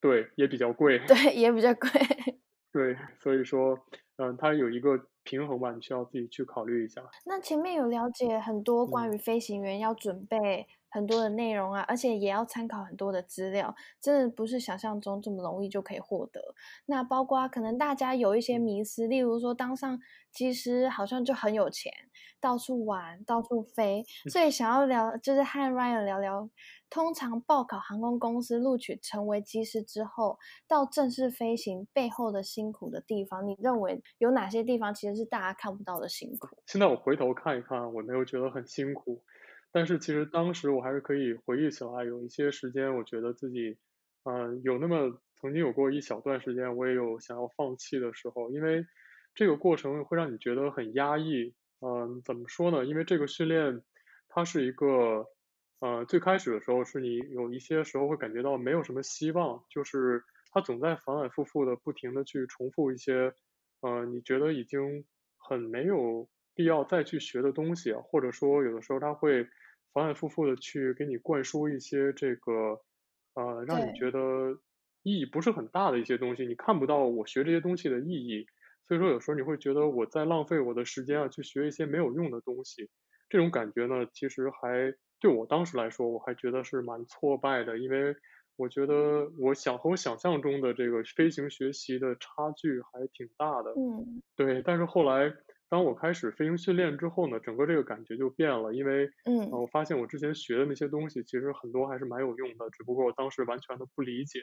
[0.00, 0.98] 对，也比较贵。
[1.06, 1.90] 对，也比较贵。
[2.72, 3.78] 对，所以说，
[4.16, 5.06] 嗯，它有一个。
[5.24, 7.02] 平衡吧，你需要自己去考虑一下。
[7.24, 16.54] 那前面有了解很多关于飞行员要准备很多的内容啊，而且也要参考很多的资料，真的不是想象中这么容易就可以获得。
[16.86, 19.98] 那包括可能大家有一些迷思，例如说当上
[20.30, 21.92] 机师好像就很有钱，
[22.40, 26.48] 到处玩，到处飞，所以想要聊，就是和 Ryan 聊聊。
[26.94, 36.56] 通常报考航空公司录取成为机师之后，到正式飞行背后的辛苦的地方，你认为有哪些地方其实是大家看不到的辛苦？
[36.68, 39.24] 现在我回头看一看，我没有觉得很辛苦，
[39.72, 43.76] 但是其实当时我还是可以回忆起来，有一些时间，我觉得自己，
[44.22, 48.86] 嗯，有那么曾经有过一小段时间，我也有想要放弃的时候，因为
[49.34, 51.56] 这个过程会让你觉得很压抑。
[51.80, 52.84] 嗯，怎么说呢？
[52.84, 53.82] 因为这个训练，
[54.28, 55.26] 它是一个。
[55.84, 63.34] 呃，最开始的时候是你有一些时候会感觉到没有什么希望，就是他总在反反复复的不停的去重复一些，
[63.82, 65.04] 呃，你觉得已经
[65.36, 69.44] 很没有必要再去学的东西，或者说有的时候他会
[69.92, 72.80] 反反复复的去给你灌输一些这个，
[73.34, 74.58] 呃，让你觉得
[75.02, 78.46] 意义不是很大的一些东西，你看不到我学这些东西的意义，
[78.88, 82.88] 所以说有时候你会觉得我在浪费我的时间啊，去学一些没有用的东西，
[83.28, 84.94] 这种感觉呢，其实还。
[85.20, 88.14] 对我当时来说，我还觉得是蛮挫败的，因为
[88.56, 93.70] 我觉得我想和我想象中的这个飞行学习的差距还挺大的。
[93.70, 94.60] 嗯，对。
[94.60, 95.32] 但是后来，
[95.70, 104.40] 当我开始飞行训练之后呢，整个这个感觉就变了，因为嗯，我发现我之前学的那些东西，其实很多还是蛮有用的，只不过我当时完全的不理解。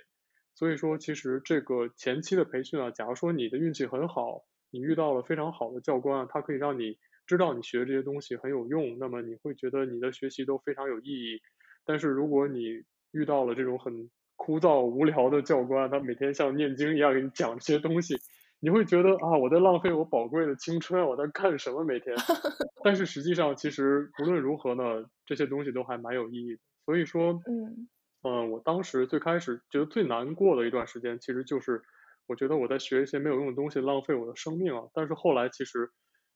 [0.56, 6.98] 所以说，其实这个前期的培训啊，假如说你的运气很好，你遇到了非常好的教官啊，他可以让你。
[7.32, 11.40] 知道你学这些东西很有用，那么你会觉得你的学习都非常有意义。
[11.86, 18.18] 但是如果你遇到了这种很枯燥无聊的教官，他每天像念经一样给你讲这些东西，
[18.60, 22.14] 你会觉得啊，我在浪费我宝贵的青春，我在干什么每天？
[22.84, 26.60] 但是实际上，其实无论如何呢，这些东西都还蛮有意义的。
[26.86, 27.88] 所以说，嗯，
[28.24, 31.82] 嗯，我当时最开始觉得最难过的一段时间，其实就是
[32.28, 34.90] 我觉得我在学一些没有用的东西，浪费我的生命啊。
[34.94, 35.90] 但是后来其实。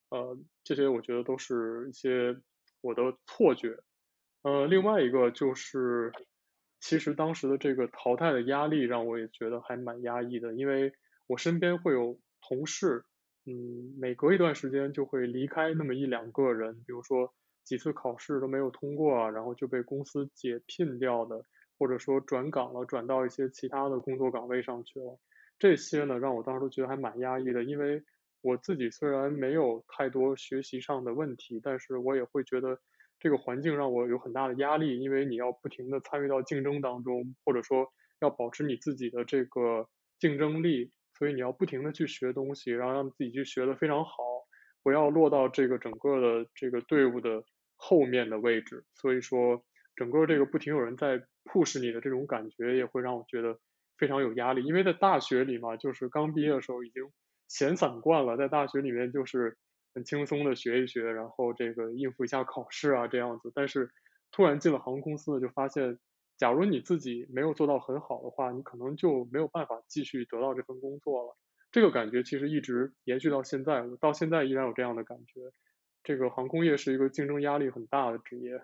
[0.09, 2.35] 呃，这些我觉得都是一些
[2.81, 3.77] 我的错觉。
[4.43, 6.11] 呃，另外一个就是，
[6.79, 10.93] 其实当时的这个淘汰的压力让我也觉得还蛮压抑的，因为
[11.27, 13.03] 我身边会有同事，
[13.45, 21.43] 嗯，每隔一段时间就会离开那么一两个人，比如说几次考试都没有通过啊，然后就被公司解聘掉的，
[21.79, 25.19] 或者说转岗了，转到一些其他的工作岗位上去了。
[25.57, 28.03] 这些呢，让我当时觉得还蛮压抑的，因为
[28.45, 32.79] 我自己虽然没有太多学习上的问题，但是我也会觉得
[33.19, 44.13] 这个环境让我有很大的压力，因为你要不停的参与到竞争当中，或者说要保持你自己的这个竞争力，所以你要不停的去学东西，然后让自己去学的非常好，
[44.83, 47.43] 不要落到这个整个的这个队伍的
[47.75, 48.85] 后面的位置。
[48.93, 53.59] 所以说，整个这个不停有人在 push 你的这种感觉，也会让我觉得。
[53.97, 57.01] 非常有压力，因为在大学里嘛，就是刚毕业的时候已经
[57.47, 59.57] 闲散惯了，在大学里面就是
[59.93, 63.51] 很轻松的学一学，然后这个应付一下考试啊这样子。
[63.53, 63.89] 但是
[64.31, 65.99] 突然进了航空公司，就发现，
[66.37, 71.37] 假如你自己没有做到很好的话，你可能就没有办法继续得到这份工作了。
[71.71, 75.51] 这个感觉其实一直延续到现在，我到现在依然有这样的感觉。
[76.03, 78.61] 这个航空业是一个竞争压力很大的职业，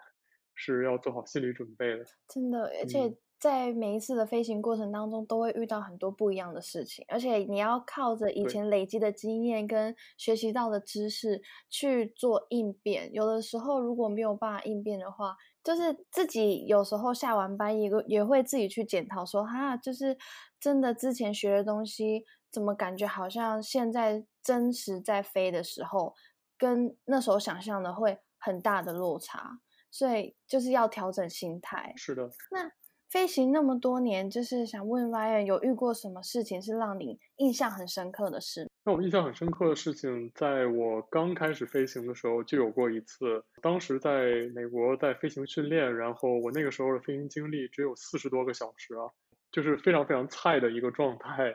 [0.56, 2.06] 是要做好心理准备的。
[2.28, 3.17] 真的，而且。
[3.41, 13.12] 在每一次的飞行过程当中，都会遇到很多不一样的事情，而且你要靠着以前累积的经验跟学习到的知识去做应变。
[13.12, 20.15] 有的时候如果没有办法应变的话，就是自己有时候下完班也也会自己去检讨，说哈，就是
[20.60, 26.13] 真的之前学的东西，怎么感觉好像现在真实在飞的时候，
[26.60, 31.91] 跟那时候想象的会很大的落差，所以就是要调整心态。
[31.97, 32.71] 是的，那。
[33.12, 38.69] 飞行那么多年，就是想问 Ryan 有遇过什么事情是让你印象很深刻的事？
[38.86, 43.43] 那我印象很深刻的事情，在我刚开始飞行的时候就有过一次。
[43.62, 49.12] 当时在美国在飞行训练，然后我那个时候的飞行经历只有四十多个小时啊，
[49.52, 51.54] 就是非常非常菜的一个状态。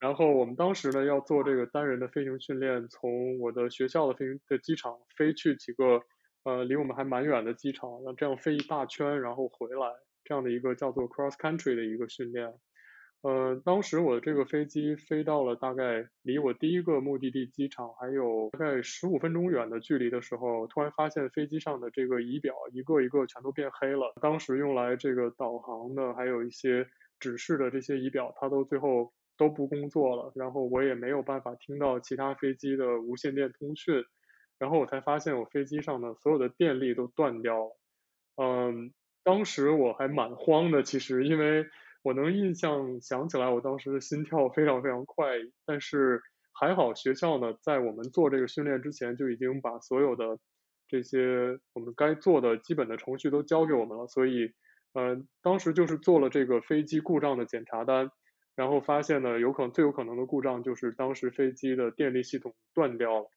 [0.00, 6.02] 然后我们当时呢要做这个单人的飞行训练，从我的学校的飞行的机场飞去几个
[6.44, 9.88] 呃离我们还蛮远的机场，那这样飞一大圈，然后回来。
[10.24, 12.54] 这样的一个叫做 cross country 的一个训练，
[13.22, 24.14] 呃，当时我这个飞机飞到了大概离我第一个目的地机场还有大概十五分钟远的距离的时候，突然发现飞机上的这个仪表一个一个全都变黑了。
[24.22, 26.86] 当时用来这个导航的还有一些
[27.18, 30.32] 指示的这些仪表，它都最后都不工作了。
[30.34, 34.02] 然后我也没有办法听到其他飞机的无线电通讯，
[34.58, 37.76] 然后我才发现我飞机上的所有的电力都断掉了，
[38.36, 38.94] 嗯。
[39.22, 41.66] 当时我还蛮慌的，其实因为
[42.02, 45.26] 我能印象想起来，我当时的心跳非常非常快。
[45.66, 50.38] 但是还好学校呢，在我们做这个训练之前就已经把所有的
[50.88, 54.06] 这些我们该做的基本的程序都交给我们了。
[54.06, 54.52] 所以，
[54.94, 58.10] 呃，当时就是做了这个飞机故障的检查单，
[58.56, 63.30] 然后发现呢，有可能最有可能的故障就是当时飞机的电力系统断掉了。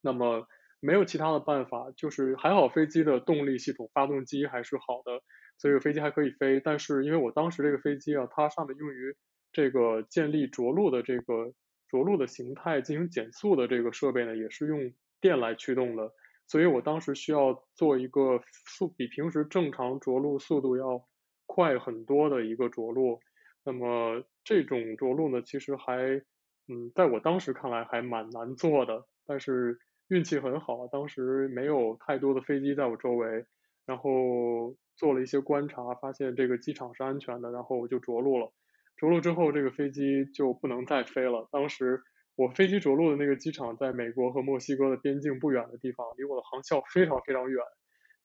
[0.00, 0.46] 那么。
[0.84, 5.22] 没有其他的办法，就是还好飞机的动力系统、发动机还是好的，
[5.56, 6.58] 所以飞机还可以飞。
[6.58, 9.14] 但是因为我当时这个飞机啊，它上面用于
[9.52, 11.54] 这个建立着陆的这个
[11.88, 16.10] 着陆的形态进行减速的这个设备呢，也是用电来驱动的，
[16.48, 21.06] 所以我当时需要做一个速比平时正常着陆速度要
[21.46, 23.20] 快很多的一个着陆。
[23.64, 26.20] 那么这种着陆呢，其实还
[26.66, 29.78] 嗯，在我当时看来还蛮难做的，但是。
[30.08, 33.46] 运气很好，当时没有太多的飞机在我周围，
[33.86, 38.52] 然后做了一些观察，发现这个机场是安全的，然后我就着陆了。
[38.96, 41.48] 着陆之后，这个飞机就不能再飞了。
[41.50, 42.02] 当时
[42.36, 47.64] 我飞机着陆的那个机场在美国和墨西哥的边境不远的地方，离我的航校非常非常远。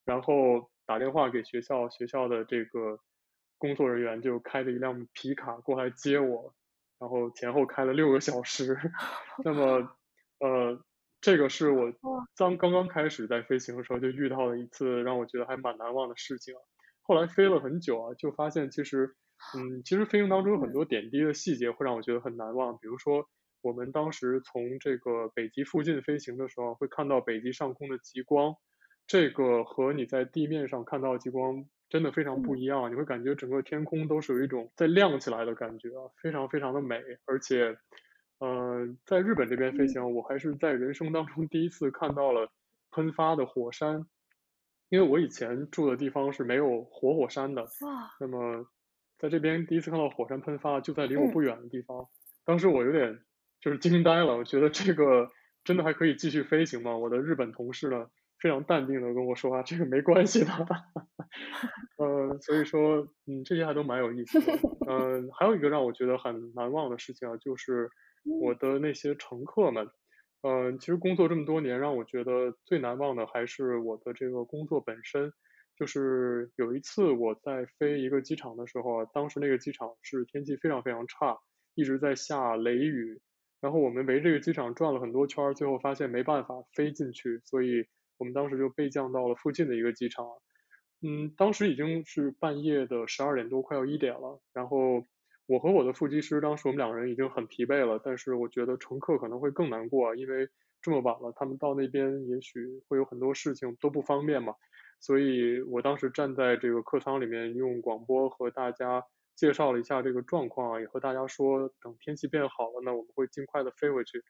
[0.04, 3.00] 然后打电话给学校，学校的这个
[3.58, 6.54] 工作人员就开着一辆皮卡过来接我，
[7.00, 8.78] 然后前后开了六个小时。
[9.46, 9.90] 那么，
[10.40, 10.84] 呃。
[11.28, 11.92] 这个是我
[12.38, 16.56] 刚刚刚开始在飞行的时候就遇到了一次让我觉得还蛮难忘的事情。
[17.02, 19.13] 后来飞了很久啊，就发现其实，
[19.54, 22.78] 嗯，其实飞行当中有很多点滴的细节会让我觉得很难忘。
[22.78, 23.28] 比如说，
[23.62, 28.56] 我们当时从这个北极附近飞行的时候，会看到北极上空的极光，
[29.06, 32.90] 这个和你在地面上看到极光真的非常不一样。
[32.90, 37.78] 你会感觉整个天空都是有一种在亮起来的感觉啊，非常非常的美，而且。
[38.40, 42.52] 嗯，在日本这边飞行，我还是在人生当中第一次看到了
[42.92, 44.06] 喷发的火山，
[44.90, 47.63] 因为我以前住的地方是没有活火山的。
[47.63, 48.12] 哇！
[48.19, 48.67] 那么
[49.17, 52.08] 在这边第一次看到火山喷发，就在离我不远的地方，
[52.46, 53.19] 当时我有点
[53.60, 55.31] 就是惊呆了，我觉得这个
[55.63, 56.96] 真的还可以继续飞行吗？
[56.96, 58.06] 我的日本同事呢，
[58.40, 60.52] 非常淡定的跟我说啊，这个没关系的。
[61.98, 64.54] 呃，所以说，嗯，这些还都蛮有意思的。
[64.88, 67.90] 嗯，还有一个让我觉得很难忘的事情啊，就是。
[68.24, 69.90] 我的那些乘客们，
[70.42, 75.34] 嗯，其实工作这么多年，让我觉得最难忘的还是我的这个工作本身。
[75.78, 81.38] 就是有一次我在飞一个机场的时候，当时那个机场是天气非常非常差，
[81.76, 83.22] 一直在下雷雨。
[83.62, 87.86] 然后我们围这个机场转了很多圈，最后发现没办法飞进去，所以
[88.18, 90.26] 我们当时就备降到了附近的一个机场。
[91.02, 94.42] 嗯，当时已经是半夜的十二点多，快要一点了。
[94.54, 95.06] 然后
[95.48, 100.50] 我和我的副机师，当时我们两个人已经很疲惫了，但是我觉得乘客可能会更难过，因为
[100.81, 104.54] 这么晚了，他们到那边也许会有很多事情都不方便嘛。
[105.00, 109.04] 所以我当时站在这个客舱里面，用广播和大家
[109.35, 114.23] 介绍了一下这个状况，也和大家说，等天气变好了呢，我们会尽快的飞回去。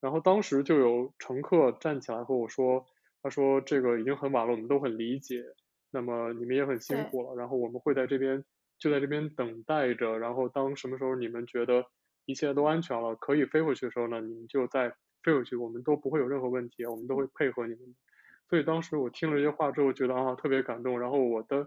[0.00, 2.84] 然后当时就有乘客站起来和我说，
[3.22, 5.44] 他说这个已经很晚了，我们都很理解，
[5.90, 8.44] 那么你们也很辛苦了，然后我们会在这边
[8.78, 11.86] 就在这边等待着，然后当什么时候你们觉得
[12.24, 14.90] 一切都安全了，可以飞回去的时候呢，你们就再
[15.22, 17.94] 飞回去，我们都不会有任何问题，我们都会配合你们。
[18.48, 21.00] 所以当时我听了这些话之后，觉得啊特别感动。
[21.00, 21.66] 然后我的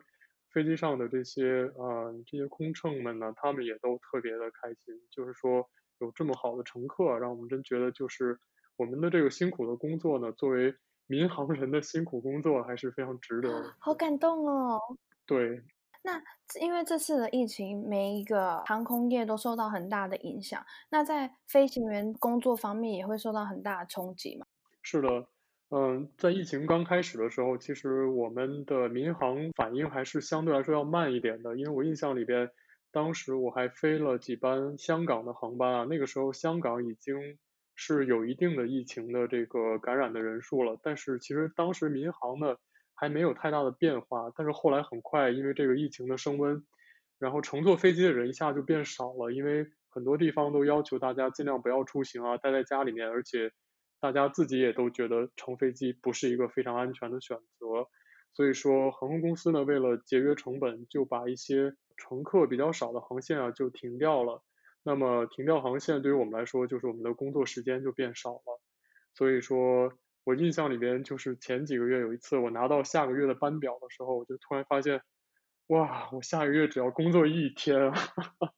[0.53, 4.95] 飞机上的这些啊这些空乘们呢，他们也都特别的开心。
[5.12, 5.68] 就是说
[5.99, 8.39] 有这么好的乘客，让我们真觉得就是
[8.78, 10.74] 我们的这个辛苦的工作呢，作为
[11.07, 13.74] 民航人的辛苦工作还是非常值得。
[13.80, 14.80] 好感动哦。
[15.26, 15.62] 对。
[16.02, 16.22] 那
[16.62, 20.66] 因为这次的疫情，每一个航空业都受到很大的影响。
[20.89, 24.45] 那在飞行员工作方面也会受到很大的冲击吗？
[24.82, 25.28] 是的。
[25.72, 31.56] 嗯，在疫情刚开始的时候，其实我们的民航反应还是相对来说要慢一点的。
[31.58, 32.50] 因为我印象里边，
[32.91, 37.38] 当时我还飞了几班香港的航班啊，那个时候香港已经
[37.76, 40.80] 是有一定的疫情的这个感染的人数了。
[40.82, 42.56] 但是其实当时民航呢
[43.00, 44.32] 还没有太大的变化。
[44.36, 46.66] 但是后来很快，因为这个疫情的升温，
[47.18, 53.52] 然后乘坐飞机的人一下就变少了，因为很多地方都要求大家尽量不要出行啊，待在家里面，而且。
[54.02, 57.89] 大家自己也都觉得乘飞机不是一个非常安全的选择，
[58.32, 64.41] 所以说航空公司呢，为了节约成本，就把一些乘客比较少的航线啊就停掉了。
[64.84, 68.62] 那么停掉航线对于我们来说，就是我们的工作时间就变少了。
[69.14, 69.91] 所以说
[70.30, 75.02] 我印象里边，就是前几个月有一次我拿到下个月的班表的时候，我就突然发现，
[75.68, 77.92] 哇，我下个月只要工作一天。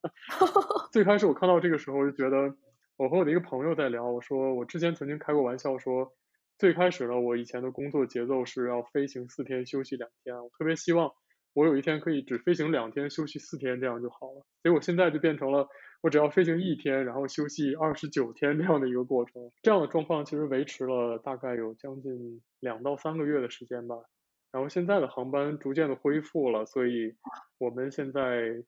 [0.91, 2.55] 最开始我看到这个时候就觉得。
[2.97, 6.13] 我和我的一个朋友在聊，我说我之前曾经开过玩笑说，
[6.59, 11.11] 最开始呢，我以前的工作节奏是要飞行四天休息两天，我特别希望
[11.53, 14.45] 我有一天可以只飞行两天休息四天这样就好了。
[14.61, 15.67] 结果现在就变成了
[16.01, 19.51] 我只要飞行一天，然后休息二十九天这样的一个过程。
[19.61, 23.95] 这样的状况其实维持了大概有将近两到三个月的时间吧。
[24.51, 27.15] 然后现在的航班逐渐的恢复了，所以
[27.57, 28.63] 我们现在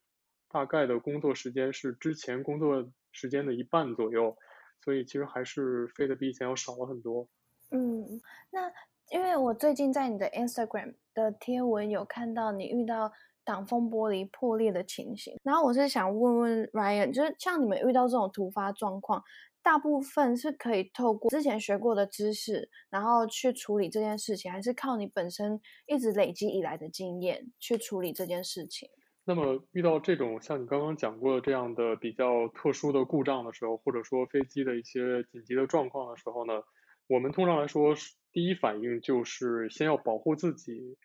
[0.49, 2.89] 大概的工作时间是之前工作。
[3.15, 4.36] 时间的一半左右，
[4.84, 7.27] 所以其实还是飞的比以前要少了很多。
[7.69, 8.19] 嗯，
[8.49, 8.71] 那
[9.11, 13.13] 因为我最近在你的 Instagram 的贴文有看到你遇到
[13.46, 19.22] 挡风玻璃破裂的情形，然后我是想问问 Ryan，就是像你们遇到这种突发状况，
[19.62, 28.89] 大部分是可以透过之前学过的知识，然后去处理这件事情，还是靠你本身一直累积以来的经验去处理这件事情？
[29.26, 36.54] 那么遇到这种像你刚刚讲过的这样的比较特殊的故障的时候，或者说飞机的一些紧急的状况的时候呢，
[37.08, 37.94] 我们通常来说
[38.32, 40.98] 第一反应就是先要保护自己。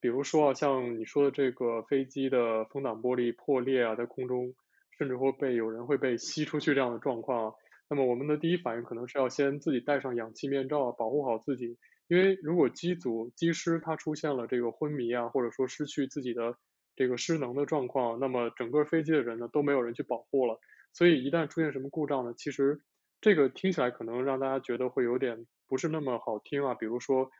[0.00, 4.54] 比如说啊，像你说的这个飞机的风挡玻璃破裂啊，在空中
[4.98, 7.54] 甚至会被有人会被吸出去这样的状况，
[7.88, 11.78] 那么我们的第一反应可能是要先自己戴上氧气面罩，保护好自己。
[12.08, 16.56] 因为如果机组机师他出现了这个昏迷啊，或者说失去自己的。
[16.98, 20.58] 这个失能的状况，那么整个飞机的人呢都没有人去保护了，
[20.94, 22.80] 所以一旦出现什么故障呢，其实
[23.20, 26.72] 这个听起来可能让大家觉得会有点不是那么好听啊。
[26.74, 27.30] 比如说，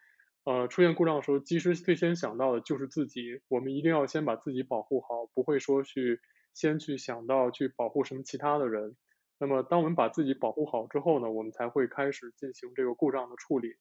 [0.47, 6.20] 呃，出现故障的时候，其实最先想到的就是自己，我们一定要先把自己保护好，不会说去
[6.55, 8.97] 先去想到去保护什么其他的人。
[9.38, 13.74] 那么当我们把自己保护好之后呢，我们才会开始进行这个故障的处理。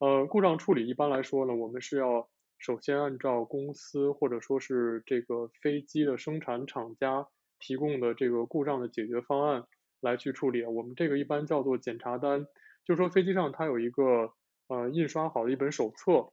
[0.00, 2.28] 呃，故障处理一般来说呢，我们是要。
[2.62, 7.26] 首先，按照公司或者说是这个飞机的生产厂家
[7.58, 9.64] 提供的这个故障的解决方案
[10.02, 10.62] 来去处理。
[10.66, 12.44] 我们这个一般叫做检查单，
[12.84, 14.34] 就是说飞机上它有一个
[14.70, 16.32] 呃印刷好的一本手册，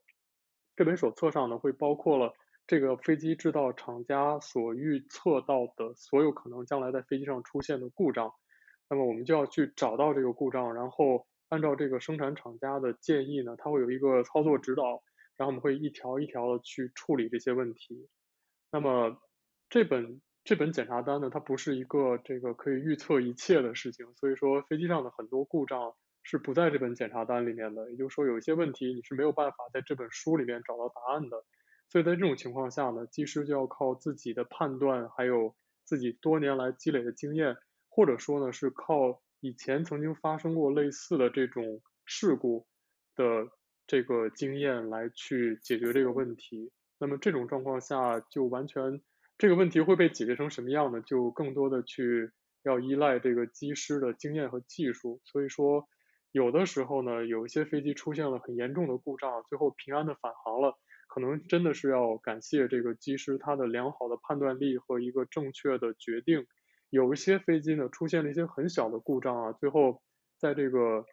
[0.76, 2.34] 这本手册上呢会包括了
[2.68, 8.32] 这个飞机制造厂家所预测到的所有可能将来在飞机上出现的故障。
[8.90, 15.04] 那么我们就要去找到这个故障，然后按照这个生产厂家的建议呢，它会有一个操作指导。
[15.38, 18.10] 然后我们会一条一条的去处理这些问题。
[18.72, 19.22] 那么
[19.70, 24.08] 这本这本检查单呢，它不是一个这个可以预测一切的事情。
[24.16, 25.94] 所以说飞机上的很多故障
[26.30, 31.46] 是不在这本检查单里面的，也就是说有一些问题你是没有办法在这本书里面找到答案的。
[31.88, 35.56] 所以在这种情况下呢，技师就要靠自己的判断，还有
[35.86, 37.56] 自己多年来积累的经验，
[37.88, 42.68] 或者说呢是靠以前曾经发生过类似的这种事故
[43.16, 43.48] 的
[43.88, 46.74] 这个经验来去解决这个问题。
[47.00, 49.02] 那么这种状况下就完全
[49.38, 51.02] 这个问题会被解决成什么样呢？
[51.02, 52.32] 就更多的去
[52.64, 55.22] 要依赖这个机师的经验和技术。
[55.24, 55.88] 所以说
[56.32, 60.78] 有的时候呢，有一些飞机出现了很严重的故障，最后平安的返航了。
[61.08, 66.46] 可能真的是要感谢这个机师他的良好的判断力和一个正确的决定。
[66.90, 70.02] 有一些飞机呢出现了一些很小的故障啊，最后
[70.38, 71.06] 在这个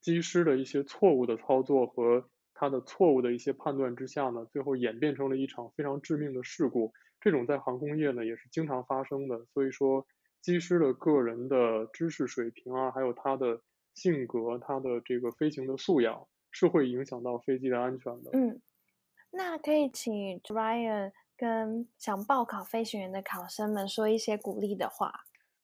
[0.00, 6.92] 机师的一些错误的操作和他的错误的一些判断之下呢，最后演变成了一场非常致命的事故。
[7.20, 9.44] 这种在航空业呢也是经常发生的。
[9.52, 10.06] 所以说，
[10.40, 13.60] 机师的个人的知识水平啊，还有他的
[14.00, 18.30] 性格、他的这个飞行的素养，是会影响到飞机的安全的。
[18.32, 18.58] 嗯。
[19.30, 25.12] 那可以请 Ryan 跟想报考飞行员的考生们说一些鼓励的话。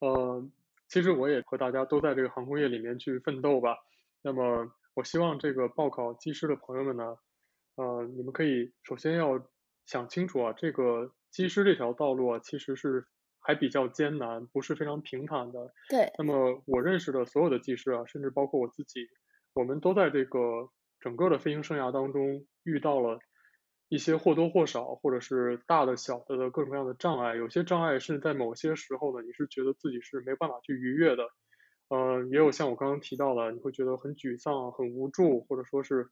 [0.01, 0.47] 呃，
[0.87, 3.79] 其实我也和大家都在这个航空业里面去奋斗吧。
[4.21, 7.17] 那么，我希望这个报考机师的朋友们呢，
[7.77, 9.43] 呃，你们可以首先要
[9.87, 13.07] 想清楚啊，这个机师这条道路啊，其实是
[13.47, 15.73] 还比较艰难，不是非常平坦的。
[15.89, 16.13] 对。
[16.19, 19.07] 那么，我认识的所有的技师啊，甚至包括我自己，
[19.55, 20.69] 我们都在这个
[21.01, 23.21] 整个的飞行生涯当中遇到了。
[23.89, 31.23] 一些或多或少，或者是大的、小的的各种各样的障碍，有些障碍是在某些时候呢，你是觉得自己是没办法去逾越的，
[31.89, 36.09] 呃，也有像我刚刚提到的，你会觉得很沮丧、很无助，或者说是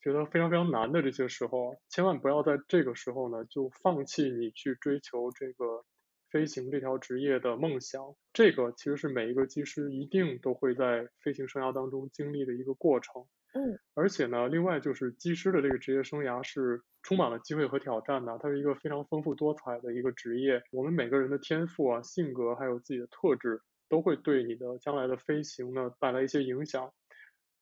[0.00, 5.84] 觉得非常非常难的这些时候，千万不要在这个时候呢就放弃你去追求这个
[6.30, 8.14] 飞行这条职业的梦想。
[8.32, 13.26] 这个其实是每一个机师一定都会在飞行生涯当中经历的一个过程。
[13.54, 20.62] 嗯，而且呢，另外就是机师的这个职业生涯是充满了机会和挑战的，它是一个非常丰富多彩的一个职业。
[20.70, 26.92] 我们每个人的天赋啊、性格还有自己的特质，都会对你的将来的飞行呢带来一些影响。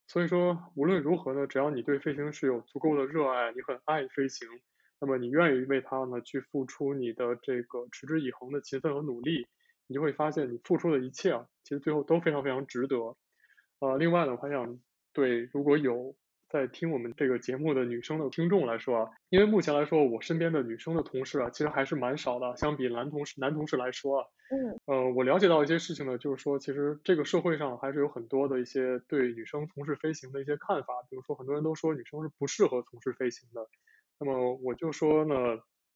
[0.08, 4.48] 所以说，无论如何呢，只要你对飞行是有足够的热爱，你很爱飞行，
[5.00, 9.46] 那么你愿意为它呢去付出你的这个持之以恒的勤奋和努力，
[9.86, 13.16] 你就会发现你付出的一切啊，其实最后都非常非常值得。
[13.80, 14.78] 呃，另外呢，我还想。
[15.12, 16.14] 对，如果有
[16.46, 33.66] 在听我们这个节目的女生的听众来说啊，因为目前来说，我身边的女生的同事啊，其实还是蛮少的，相比男同事、男同事来说啊，嗯，呃，我了解到一些事情呢，就是说，其实这个社会上还是有很多的一些对女生从事飞行的一些看法，比如说很多人都说女生是不适合从事飞行的，
[34.18, 35.34] 那么我就说呢，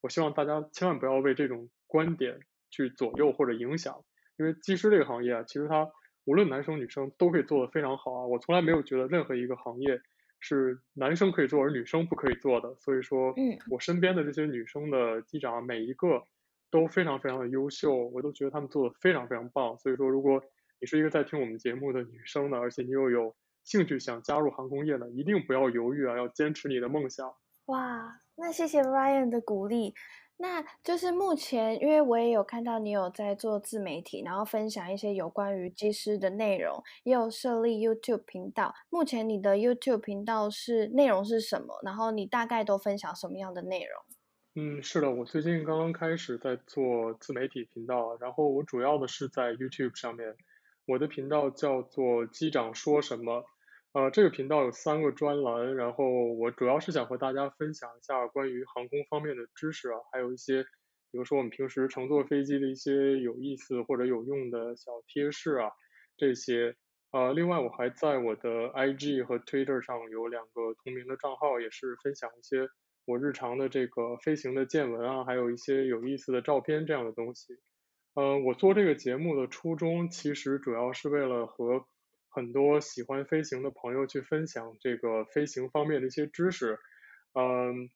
[0.00, 2.40] 我希望大家千万不要为这种观点
[2.70, 4.04] 去左右或者影响，
[4.36, 5.90] 因为技师这个行业啊，其实它。
[6.26, 8.26] 无论男生女生都可以做得非常好啊！
[8.26, 10.00] 我从来没有觉得任何一个行业
[10.38, 12.76] 是男生可以做而女生不可以做的。
[12.76, 16.22] 所以说，嗯，我身边的这些女生的机长每一个
[16.70, 19.76] 都非常非常的优秀，我都觉得他们做的非常非常棒。
[19.78, 20.44] 所以说，如果
[20.78, 27.34] 你是一个在听我们节目的女生呢，而且你又有兴趣想加入航空业呢，一定不要犹豫啊，要坚持你的梦想。
[27.70, 29.94] 哇，那谢谢 Ryan 的鼓励。
[30.38, 38.74] 那就是目前，因为我也有看到你有在做自媒体，然后分享一些有关于机师的内容，也有设立 YouTube 频道。
[38.88, 41.78] 目前你的 YouTube 频道是内容是什么？
[41.84, 44.02] 然后你大概都分享什么样的内容？
[44.56, 50.34] 嗯，是的，我最近刚刚开始在做自媒体频道，然后我主要的是在 YouTube 上面，
[50.86, 53.44] 我的频道叫做机长说什么。
[53.92, 60.62] 呃，这个频道有三个专栏，然后我主要是想和大家分享一下关于航空方面的知识啊，还有一些，
[61.10, 65.70] 比如说我们平时乘坐飞机的一些有意思或者有用的小贴士啊，
[66.16, 66.76] 这些。
[67.10, 72.68] 呃，另外我还在我的 IG 和 Twitter 上有两个同名的账号，也是分享一些
[73.04, 77.54] 我日常的这个飞行的见闻啊，还有一些有意思的照片这样的东西。
[78.14, 81.84] 呃，我做这个节目的初衷其实主要是为了和
[82.30, 86.78] 很多喜欢飞行的朋友去分享这个飞行方面的一些知识，
[87.34, 87.90] 嗯，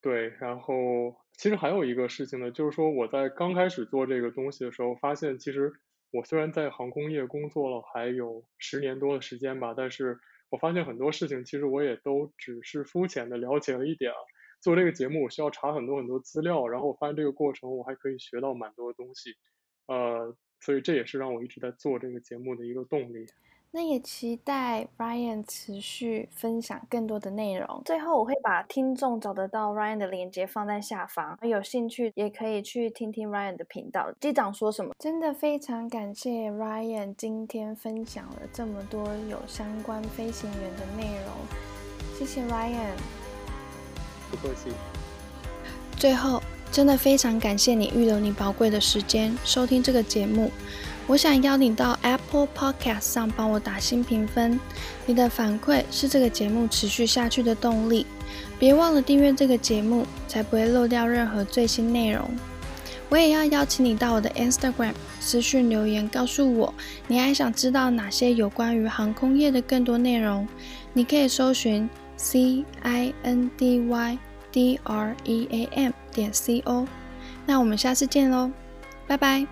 [0.00, 5.72] 对，然后其实还有一个事情呢，就是说我在刚开始做这个东西的时候，发现其实
[6.10, 10.18] 我虽然在航空业工作了还有十年多的时间吧，但是
[10.50, 14.16] 我发现很多事情其实我也都只是肤浅的了解了一点啊。
[14.62, 19.34] 做这个节目我需要查很多很多资料，然后我发现这个过程我还可以学到蛮多东西，
[19.86, 20.36] 呃。
[20.64, 23.26] 所以这也是让我一直在做这个节目的一个动力。
[23.70, 27.82] 那也期待 Ryan 持续分享更多的内容。
[27.84, 34.12] 最后，我会把听众找得到 Ryan 的链接放在下方，有兴趣也可以去听听 Ryan 的频道。
[34.20, 34.94] 机长说什么？
[35.00, 41.34] 真的非常感谢 Ryan 今天分享了这么多有相关飞行员的内容，
[42.16, 42.96] 谢谢 Ryan。
[44.30, 44.70] 不客气。
[45.98, 46.40] 最后，
[46.74, 50.50] 真的非常感谢你预留你宝贵的时间收听这个节目。
[51.06, 54.58] 我想邀你到 Apple Podcast 上帮我打新评分，
[55.06, 58.04] 你的反馈是这个节目持续下去的动力。
[58.58, 62.28] 别忘了订阅这个节目，才不会漏掉任何最新内容。
[63.08, 66.74] 我也要邀请你到我的 Instagram 私訊留言，告诉我
[67.06, 70.44] 你还想知道哪些有关于航空业的更多内容。
[70.92, 74.18] 你可以搜寻 C I N D Y
[74.54, 76.86] D R E A M 点 C O。
[77.44, 78.52] 那我们下次见喽，
[79.08, 79.44] 拜拜。